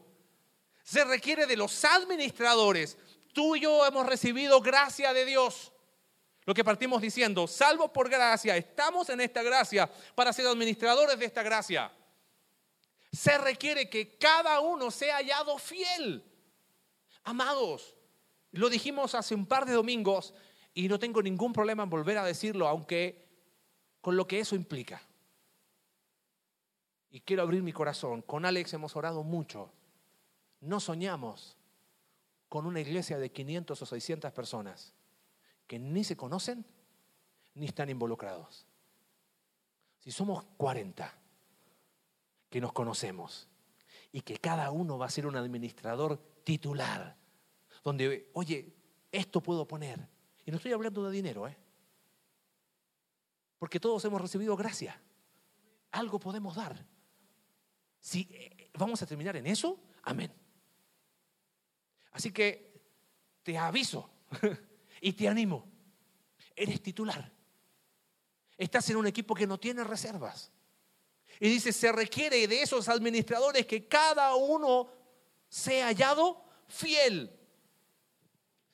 [0.81, 2.97] se requiere de los administradores.
[3.33, 5.73] Tú y yo hemos recibido gracia de Dios.
[6.45, 11.25] Lo que partimos diciendo, salvo por gracia, estamos en esta gracia para ser administradores de
[11.25, 11.91] esta gracia.
[13.11, 16.23] Se requiere que cada uno sea hallado fiel.
[17.25, 17.97] Amados,
[18.51, 20.33] lo dijimos hace un par de domingos
[20.73, 23.27] y no tengo ningún problema en volver a decirlo, aunque
[24.01, 25.01] con lo que eso implica.
[27.09, 28.21] Y quiero abrir mi corazón.
[28.21, 29.71] Con Alex hemos orado mucho
[30.61, 31.57] no soñamos
[32.47, 34.93] con una iglesia de 500 o 600 personas
[35.67, 36.65] que ni se conocen
[37.55, 38.65] ni están involucrados.
[39.99, 41.13] Si somos 40
[42.49, 43.47] que nos conocemos
[44.11, 47.17] y que cada uno va a ser un administrador titular,
[47.83, 48.73] donde, oye,
[49.11, 50.07] esto puedo poner.
[50.45, 51.57] Y no estoy hablando de dinero, ¿eh?
[53.59, 54.99] Porque todos hemos recibido gracia.
[55.91, 56.83] Algo podemos dar.
[57.99, 60.33] Si eh, vamos a terminar en eso, amén.
[62.11, 62.81] Así que
[63.43, 64.09] te aviso
[65.01, 65.69] y te animo.
[66.55, 67.31] Eres titular.
[68.57, 70.51] Estás en un equipo que no tiene reservas.
[71.39, 74.91] Y dice, se requiere de esos administradores que cada uno
[75.47, 77.31] sea hallado fiel.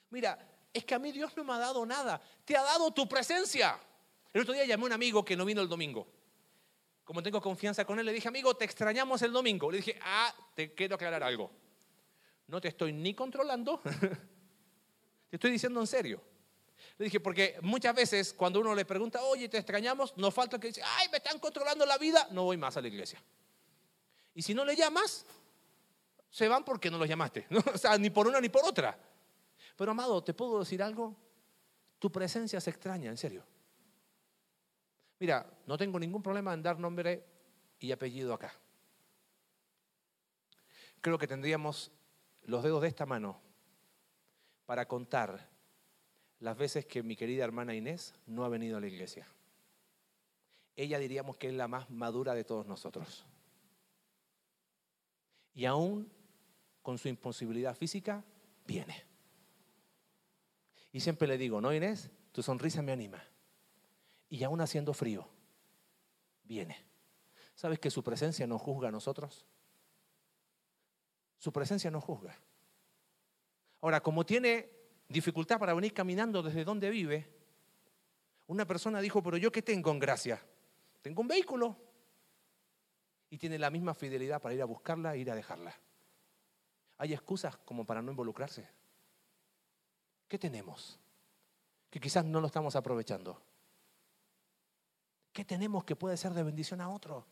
[0.10, 0.47] Mira,
[0.78, 2.22] es que a mí Dios no me ha dado nada.
[2.46, 3.80] Te ha dado tu presencia.
[4.34, 6.08] El otro día llamé a un amigo que no vino el domingo.
[7.04, 9.72] Como tengo confianza con él, le dije, amigo, te extrañamos el domingo.
[9.72, 11.52] Le dije, ah, te quiero aclarar algo
[12.48, 13.82] no te estoy ni controlando,
[15.30, 16.22] te estoy diciendo en serio.
[16.98, 20.68] Le dije, porque muchas veces cuando uno le pregunta, oye, te extrañamos, nos falta que
[20.68, 23.22] dice, ay, me están controlando la vida, no voy más a la iglesia.
[24.34, 25.26] Y si no le llamas,
[26.30, 28.98] se van porque no los llamaste, o sea, ni por una ni por otra.
[29.78, 31.16] Pero amado, ¿te puedo decir algo?
[32.00, 33.44] Tu presencia se extraña, en serio.
[35.20, 37.24] Mira, no tengo ningún problema en dar nombre
[37.80, 38.54] y apellido acá.
[41.00, 41.92] Creo que tendríamos
[42.44, 43.40] los dedos de esta mano
[44.66, 45.48] para contar
[46.40, 49.28] las veces que mi querida hermana Inés no ha venido a la iglesia.
[50.76, 53.26] Ella diríamos que es la más madura de todos nosotros.
[55.54, 56.12] Y aún
[56.82, 58.24] con su imposibilidad física,
[58.66, 59.07] viene.
[60.98, 63.24] Y siempre le digo, no Inés, tu sonrisa me anima.
[64.32, 65.30] Y aún haciendo frío,
[66.44, 66.76] viene.
[67.54, 69.46] ¿Sabes que su presencia nos juzga a nosotros?
[71.38, 72.36] Su presencia no juzga.
[73.82, 74.72] Ahora, como tiene
[75.08, 77.32] dificultad para venir caminando desde donde vive,
[78.48, 80.44] una persona dijo, pero yo qué tengo en gracia?
[81.04, 81.78] Tengo un vehículo.
[83.30, 85.76] Y tiene la misma fidelidad para ir a buscarla e ir a dejarla.
[86.98, 88.68] ¿Hay excusas como para no involucrarse?
[90.28, 91.00] ¿Qué tenemos?
[91.90, 93.42] Que quizás no lo estamos aprovechando.
[95.32, 97.26] ¿Qué tenemos que puede ser de bendición a otro?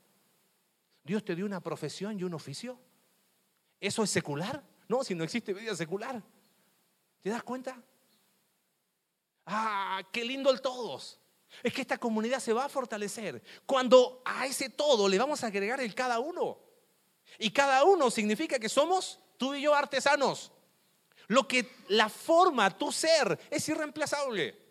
[1.04, 2.80] ¿Dios te dio una profesión y un oficio?
[3.80, 4.64] ¿Eso es secular?
[4.88, 6.22] No, si no existe vida secular.
[7.22, 7.82] ¿Te das cuenta?
[9.46, 11.20] Ah, qué lindo el todos.
[11.64, 15.48] Es que esta comunidad se va a fortalecer cuando a ese todo le vamos a
[15.48, 16.60] agregar el cada uno.
[17.40, 20.52] Y cada uno significa que somos tú y yo artesanos.
[21.28, 24.66] Lo que la forma tu ser es irreemplazable.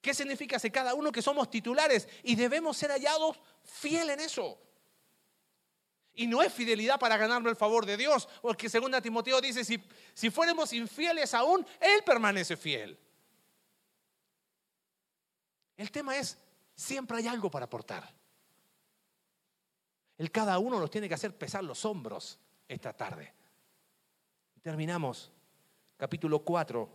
[0.00, 0.58] ¿Qué significa?
[0.58, 4.58] Que cada uno que somos titulares y debemos ser hallados fiel en eso.
[6.14, 9.82] Y no es fidelidad para ganarnos el favor de Dios, porque según Timoteo dice, si,
[10.14, 12.98] si fuéramos infieles aún, Él permanece fiel.
[15.76, 16.38] El tema es,
[16.74, 18.14] siempre hay algo para aportar.
[20.16, 23.34] El cada uno nos tiene que hacer pesar los hombros esta tarde.
[24.66, 25.30] Terminamos.
[25.96, 26.88] Capítulo 4.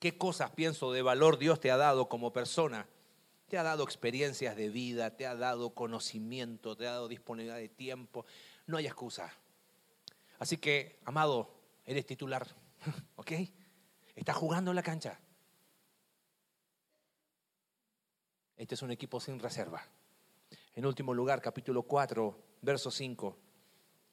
[0.00, 2.88] ¿Qué cosas, pienso, de valor Dios te ha dado como persona?
[3.46, 7.68] Te ha dado experiencias de vida, te ha dado conocimiento, te ha dado disponibilidad de
[7.68, 8.26] tiempo.
[8.66, 9.32] No hay excusa.
[10.40, 12.48] Así que, amado, eres titular,
[13.14, 13.30] ¿ok?
[14.16, 15.20] Estás jugando en la cancha.
[18.56, 19.88] Este es un equipo sin reserva.
[20.74, 23.36] En último lugar, capítulo 4, verso 5.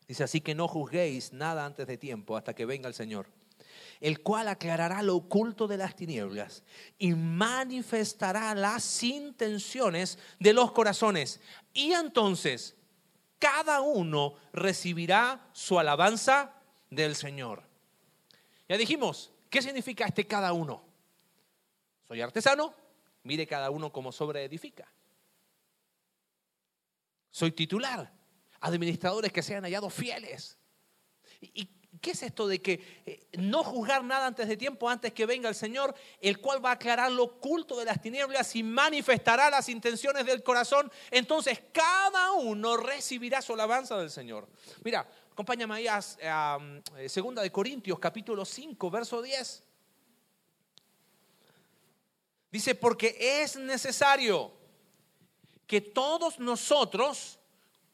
[0.08, 3.28] Dice, así que no juzguéis nada antes de tiempo hasta que venga el Señor,
[4.02, 6.64] el cual aclarará lo oculto de las tinieblas
[6.98, 11.40] y manifestará las intenciones de los corazones.
[11.74, 12.76] Y entonces
[13.38, 16.54] cada uno recibirá su alabanza
[16.90, 17.64] del Señor.
[18.68, 20.84] Ya dijimos, ¿qué significa este cada uno?
[22.08, 22.74] Soy artesano,
[23.24, 24.92] mire cada uno como sobreedifica.
[27.32, 28.12] Soy titular.
[28.62, 30.58] Administradores que sean hallados fieles.
[31.40, 31.70] ¿Y
[32.02, 35.50] qué es esto de que eh, no juzgar nada antes de tiempo, antes que venga
[35.50, 39.70] el Señor, el cual va a aclarar lo oculto de las tinieblas y manifestará las
[39.70, 40.92] intenciones del corazón?
[41.12, 44.48] Entonces cada uno recibirá su alabanza del Señor.
[44.84, 46.60] Mira, acompáñame ahí a,
[46.98, 49.64] eh, Segunda de Corintios, capítulo 5, verso 10.
[52.52, 54.59] Dice, porque es necesario
[55.70, 57.38] que todos nosotros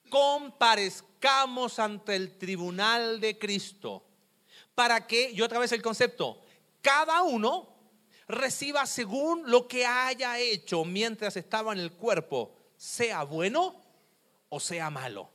[0.10, 4.02] comparezcamos ante el tribunal de Cristo
[4.74, 6.42] para que, y otra vez el concepto,
[6.82, 7.68] cada uno
[8.30, 13.76] reciba según lo que haya hecho mientras estaba en el cuerpo, sea bueno
[14.48, 15.30] o sea malo.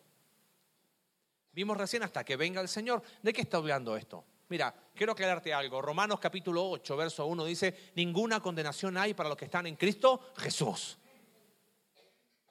[1.53, 3.03] Vimos recién hasta que venga el Señor.
[3.21, 4.25] ¿De qué está hablando esto?
[4.49, 5.83] Mira, quiero aclararte algo.
[5.83, 10.33] Romanos capítulo 8, verso 1 dice, ninguna condenación hay para los que están en Cristo
[10.39, 10.97] Jesús.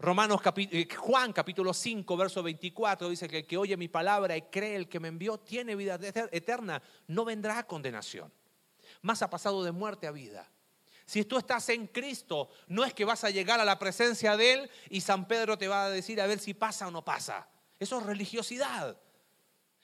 [0.01, 4.43] Romanos eh, Juan capítulo 5, verso 24 dice que el que oye mi palabra y
[4.43, 5.99] cree el que me envió tiene vida
[6.31, 8.31] eterna, no vendrá a condenación.
[9.01, 10.49] Más ha pasado de muerte a vida.
[11.05, 14.53] Si tú estás en Cristo, no es que vas a llegar a la presencia de
[14.53, 17.49] Él y San Pedro te va a decir a ver si pasa o no pasa.
[17.77, 18.97] Eso es religiosidad.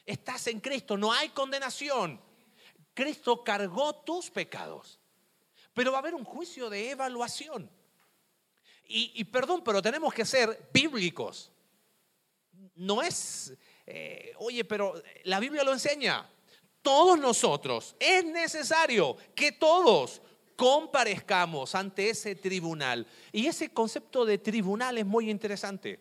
[0.06, 2.22] Estás en Cristo, no hay condenación.
[2.94, 4.98] Cristo cargó tus pecados.
[5.74, 7.70] Pero va a haber un juicio de evaluación.
[8.88, 11.52] Y, perdón, pero tenemos que ser bíblicos.
[12.76, 13.54] No es,
[13.86, 16.30] eh, oye, pero la Biblia lo enseña.
[16.82, 20.22] Todos nosotros, es necesario que todos
[20.56, 23.08] comparezcamos ante ese tribunal.
[23.32, 26.00] Y ese concepto de tribunal es muy interesante.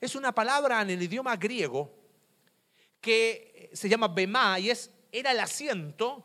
[0.00, 1.90] Es una palabra en el idioma griego
[3.00, 6.24] que se llama bema y es, era el asiento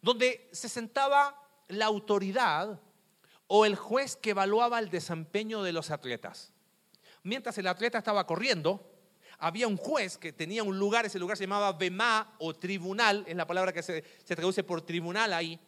[0.00, 2.80] donde se sentaba la autoridad
[3.46, 6.52] o el juez que evaluaba el desempeño de los atletas.
[7.22, 8.90] Mientras el atleta estaba corriendo,
[9.38, 13.36] había un juez que tenía un lugar, ese lugar se llamaba Bemá o tribunal, es
[13.36, 15.58] la palabra que se, se traduce por tribunal ahí,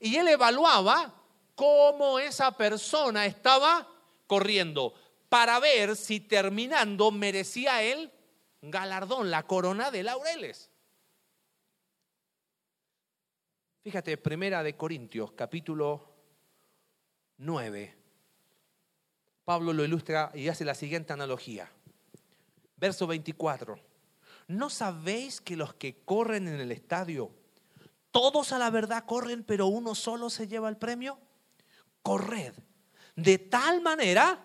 [0.00, 1.14] y él evaluaba
[1.54, 3.88] cómo esa persona estaba
[4.26, 4.94] corriendo
[5.28, 8.12] para ver si terminando merecía el
[8.60, 10.70] galardón, la corona de laureles.
[13.82, 16.11] Fíjate, primera de Corintios, capítulo
[17.42, 17.94] 9,
[19.44, 21.68] Pablo lo ilustra y hace la siguiente analogía.
[22.76, 23.78] Verso 24.
[24.46, 27.32] ¿No sabéis que los que corren en el estadio,
[28.12, 31.18] todos a la verdad corren, pero uno solo se lleva el premio?
[32.02, 32.54] Corred
[33.16, 34.40] de tal manera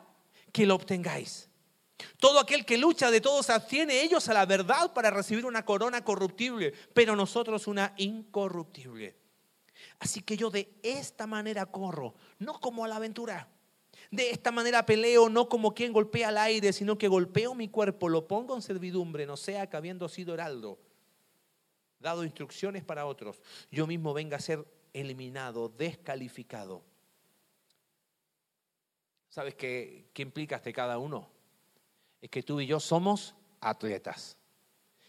[0.51, 1.49] que lo obtengáis.
[2.19, 6.03] Todo aquel que lucha de todos abstiene ellos a la verdad para recibir una corona
[6.03, 9.26] corruptible, pero nosotros una incorruptible.
[9.99, 13.49] Así que yo de esta manera corro, no como a la aventura.
[14.11, 18.09] De esta manera peleo, no como quien golpea al aire, sino que golpeo mi cuerpo,
[18.09, 20.79] lo pongo en servidumbre, no sea que habiendo sido heraldo,
[21.99, 26.83] dado instrucciones para otros, yo mismo venga a ser eliminado, descalificado.
[29.29, 31.29] ¿Sabes qué, qué implica este cada uno?
[32.21, 34.37] Es que tú y yo somos atletas.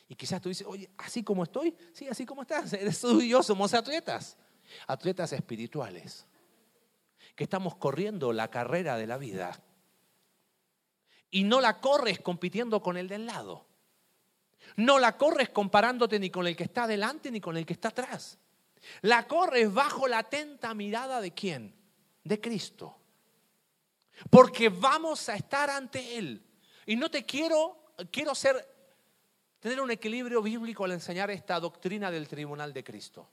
[0.09, 2.73] Y quizás tú dices, oye, así como estoy, sí, así como estás.
[2.75, 4.37] Eres tú y yo somos atletas,
[4.87, 6.27] atletas espirituales,
[7.35, 9.63] que estamos corriendo la carrera de la vida.
[11.31, 13.67] Y no la corres compitiendo con el del lado.
[14.77, 17.89] No la corres comparándote ni con el que está delante ni con el que está
[17.89, 18.39] atrás.
[19.03, 21.75] La corres bajo la atenta mirada de quién?
[22.25, 22.97] De Cristo.
[24.31, 26.45] Porque vamos a estar ante Él.
[26.87, 28.57] Y no te quiero, quiero ser,
[29.61, 33.29] tener un equilibrio bíblico al enseñar esta doctrina del tribunal de Cristo.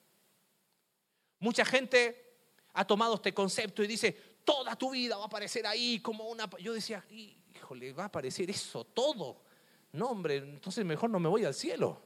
[1.45, 2.39] Mucha gente
[2.73, 4.11] ha tomado este concepto y dice,
[4.43, 6.49] toda tu vida va a aparecer ahí como una...
[6.57, 9.43] Yo decía, híjole, va a aparecer eso todo.
[9.91, 12.01] No, hombre, entonces mejor no me voy al cielo.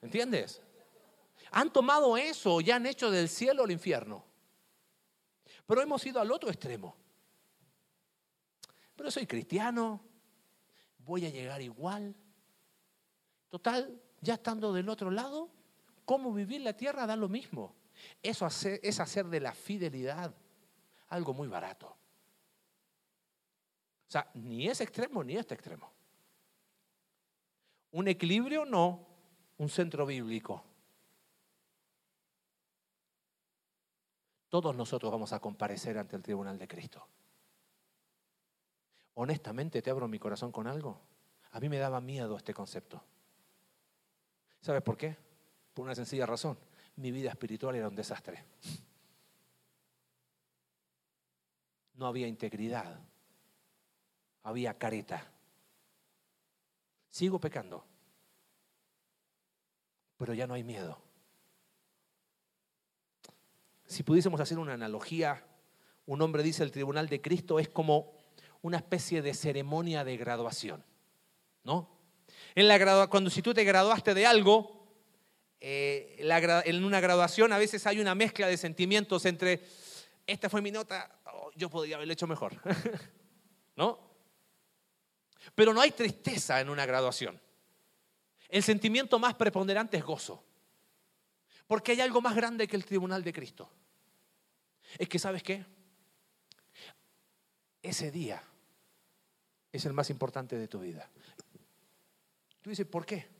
[0.00, 0.62] ¿Entiendes?
[1.50, 4.24] Han tomado eso y han hecho del cielo el infierno.
[5.66, 6.94] Pero hemos ido al otro extremo.
[8.94, 10.00] Pero soy cristiano,
[10.98, 12.14] voy a llegar igual.
[13.48, 15.50] Total, ya estando del otro lado,
[16.04, 17.79] cómo vivir la tierra da lo mismo.
[18.22, 20.34] Eso es hacer de la fidelidad
[21.08, 21.86] algo muy barato.
[21.86, 25.90] O sea, ni es extremo ni este extremo.
[27.92, 29.06] Un equilibrio no,
[29.58, 30.64] un centro bíblico.
[34.48, 37.06] Todos nosotros vamos a comparecer ante el tribunal de Cristo.
[39.14, 41.00] Honestamente te abro mi corazón con algo.
[41.52, 43.02] A mí me daba miedo este concepto.
[44.60, 45.16] ¿Sabes por qué?
[45.72, 46.58] Por una sencilla razón.
[47.00, 48.44] Mi vida espiritual era un desastre.
[51.94, 53.00] No había integridad.
[54.42, 55.26] Había careta.
[57.08, 57.86] Sigo pecando.
[60.18, 61.00] Pero ya no hay miedo.
[63.86, 65.42] Si pudiésemos hacer una analogía,
[66.04, 68.12] un hombre dice el tribunal de Cristo es como
[68.60, 70.84] una especie de ceremonia de graduación,
[71.64, 71.98] ¿no?
[72.54, 74.79] En la cuando si tú te graduaste de algo,
[75.60, 76.16] eh,
[76.64, 79.62] en una graduación a veces hay una mezcla de sentimientos entre,
[80.26, 82.54] esta fue mi nota, oh, yo podría haberlo hecho mejor,
[83.76, 83.98] ¿no?
[85.54, 87.40] Pero no hay tristeza en una graduación.
[88.48, 90.42] El sentimiento más preponderante es gozo,
[91.66, 93.70] porque hay algo más grande que el tribunal de Cristo.
[94.98, 95.64] Es que, ¿sabes qué?
[97.82, 98.42] Ese día
[99.72, 101.08] es el más importante de tu vida.
[102.60, 103.39] Tú dices, ¿por qué?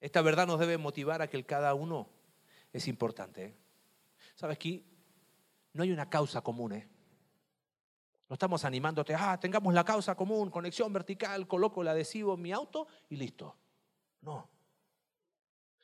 [0.00, 2.08] Esta verdad nos debe motivar a que el cada uno
[2.72, 3.44] es importante.
[3.44, 3.56] ¿eh?
[4.34, 4.86] ¿Sabes aquí?
[5.72, 6.72] No hay una causa común.
[6.72, 6.88] ¿eh?
[8.28, 12.52] No estamos animándote, ah, tengamos la causa común, conexión vertical, coloco el adhesivo en mi
[12.52, 13.56] auto y listo.
[14.22, 14.48] No.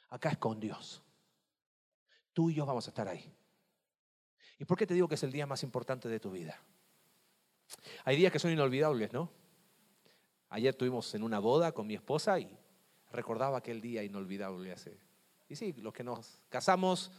[0.08, 1.02] Acá es con Dios.
[2.32, 3.34] Tú y yo vamos a estar ahí.
[4.58, 6.58] ¿Y por qué te digo que es el día más importante de tu vida?
[8.04, 9.30] Hay días que son inolvidables, ¿no?
[10.48, 12.56] Ayer estuvimos en una boda con mi esposa y
[13.16, 14.96] recordaba aquel día inolvidable hace.
[15.48, 17.10] Y sí, los que nos casamos,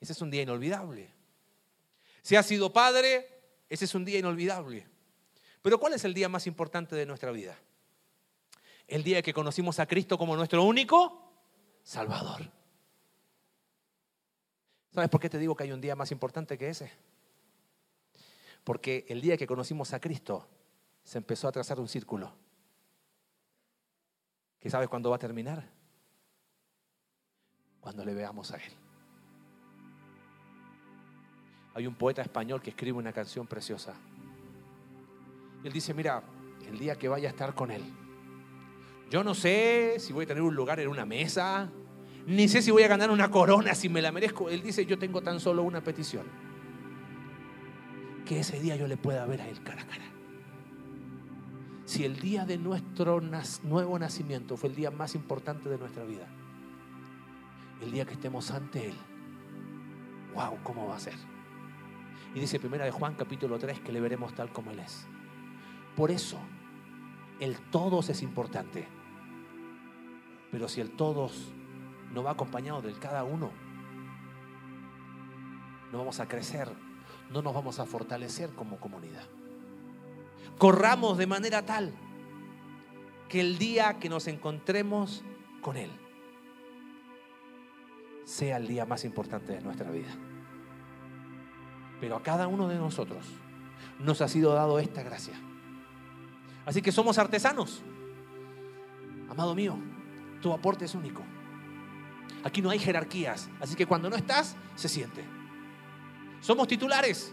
[0.00, 1.12] ese es un día inolvidable.
[2.22, 3.28] Si has sido padre,
[3.68, 4.86] ese es un día inolvidable.
[5.62, 7.58] Pero ¿cuál es el día más importante de nuestra vida?
[8.86, 11.22] El día que conocimos a Cristo como nuestro único
[11.82, 12.50] Salvador.
[14.92, 16.90] ¿Sabes por qué te digo que hay un día más importante que ese?
[18.64, 20.48] Porque el día que conocimos a Cristo,
[21.04, 22.32] se empezó a trazar un círculo.
[24.60, 25.68] ¿Qué sabes cuándo va a terminar?
[27.80, 28.72] Cuando le veamos a Él.
[31.74, 33.94] Hay un poeta español que escribe una canción preciosa.
[35.62, 36.22] Él dice, mira,
[36.66, 37.84] el día que vaya a estar con Él,
[39.10, 41.70] yo no sé si voy a tener un lugar en una mesa,
[42.26, 44.48] ni sé si voy a ganar una corona, si me la merezco.
[44.48, 46.24] Él dice, yo tengo tan solo una petición
[48.24, 50.05] que ese día yo le pueda ver a Él cara a cara.
[51.86, 53.20] Si el día de nuestro
[53.62, 56.26] nuevo nacimiento fue el día más importante de nuestra vida,
[57.80, 58.94] el día que estemos ante Él,
[60.34, 61.14] wow, ¿cómo va a ser?
[62.34, 65.06] Y dice primera de Juan capítulo 3 que le veremos tal como Él es.
[65.96, 66.38] Por eso,
[67.40, 68.86] el todos es importante.
[70.50, 71.52] Pero si el todos
[72.12, 73.50] no va acompañado del cada uno,
[75.92, 76.68] no vamos a crecer
[77.30, 79.24] no nos vamos a fortalecer como comunidad.
[80.58, 81.92] Corramos de manera tal
[83.28, 85.24] que el día que nos encontremos
[85.60, 85.90] con Él
[88.24, 90.08] sea el día más importante de nuestra vida.
[92.00, 93.26] Pero a cada uno de nosotros
[93.98, 95.34] nos ha sido dado esta gracia.
[96.64, 97.82] Así que somos artesanos.
[99.30, 99.76] Amado mío,
[100.42, 101.22] tu aporte es único.
[102.44, 105.24] Aquí no hay jerarquías, así que cuando no estás, se siente.
[106.40, 107.32] Somos titulares.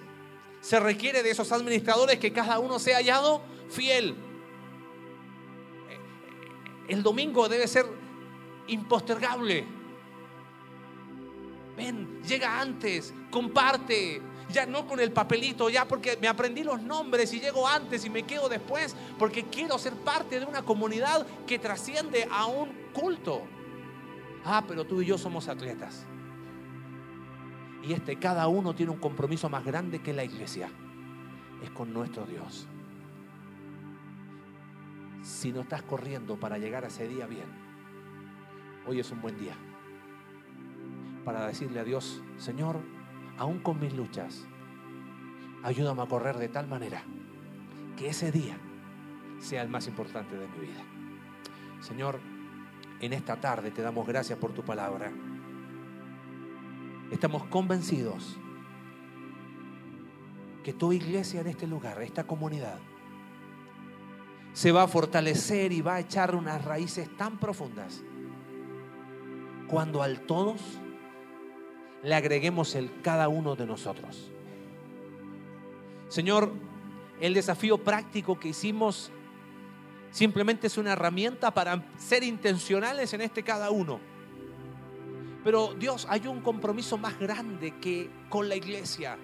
[0.63, 4.15] Se requiere de esos administradores que cada uno sea hallado fiel.
[6.87, 7.85] el domingo debe ser
[8.67, 9.65] impostergable.
[11.75, 17.33] Ven, llega antes, comparte, ya no con el papelito, ya porque me aprendí los nombres
[17.33, 21.59] y llego antes y me quedo después, porque quiero ser parte de una comunidad que
[21.59, 23.41] trasciende a un culto.
[24.45, 26.05] Ah, pero tú y yo somos atletas.
[27.83, 30.69] Y este, cada uno tiene un compromiso más grande que la iglesia.
[31.61, 32.67] Es con nuestro Dios.
[35.21, 37.45] Si no estás corriendo para llegar a ese día bien,
[38.87, 39.55] hoy es un buen día
[41.23, 42.79] para decirle a Dios, Señor,
[43.37, 44.45] aún con mis luchas,
[45.63, 47.01] ayúdame a correr de tal manera
[47.97, 48.57] que ese día
[49.39, 50.83] sea el más importante de mi vida.
[51.79, 52.19] Señor,
[52.99, 55.11] en esta tarde te damos gracias por tu palabra.
[57.13, 58.37] Estamos convencidos
[60.63, 62.79] que tu iglesia en este lugar, esta comunidad,
[64.53, 68.01] se va a fortalecer y va a echar unas raíces tan profundas
[69.67, 70.59] cuando al todos
[72.01, 74.31] le agreguemos el cada uno de nosotros.
[76.09, 76.51] Señor,
[77.21, 79.11] el desafío práctico que hicimos
[80.09, 84.12] simplemente es una herramienta para ser intencionales en este cada uno.
[85.43, 89.17] Pero Dios, hay un compromiso más grande que con la iglesia.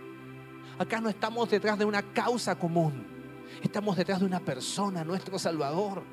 [0.77, 3.05] Acá no estamos detrás de una causa común,
[3.61, 6.03] estamos detrás de una persona, nuestro Salvador.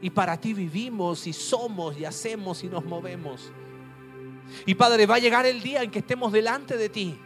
[0.00, 3.50] Y para ti vivimos y somos y hacemos y nos movemos.
[4.66, 7.18] Y Padre, va a llegar el día en que estemos delante de ti.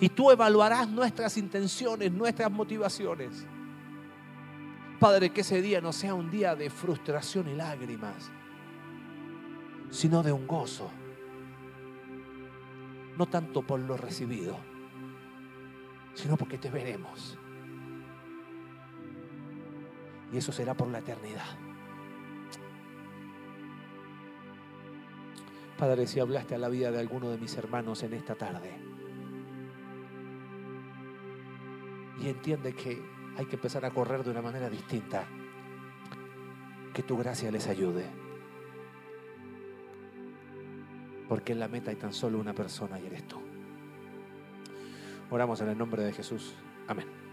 [0.00, 3.46] Y tú evaluarás nuestras intenciones, nuestras motivaciones.
[4.98, 8.30] Padre, que ese día no sea un día de frustración y lágrimas,
[9.90, 10.90] sino de un gozo.
[13.16, 14.56] No tanto por lo recibido,
[16.14, 17.38] sino porque te veremos.
[20.32, 21.46] Y eso será por la eternidad.
[25.78, 28.72] Padre, si hablaste a la vida de alguno de mis hermanos en esta tarde
[32.20, 33.02] y entiende que
[33.36, 35.26] hay que empezar a correr de una manera distinta,
[36.92, 38.23] que tu gracia les ayude.
[41.28, 43.40] Porque en la meta hay tan solo una persona y eres tú.
[45.30, 46.54] Oramos en el nombre de Jesús.
[46.86, 47.23] Amén.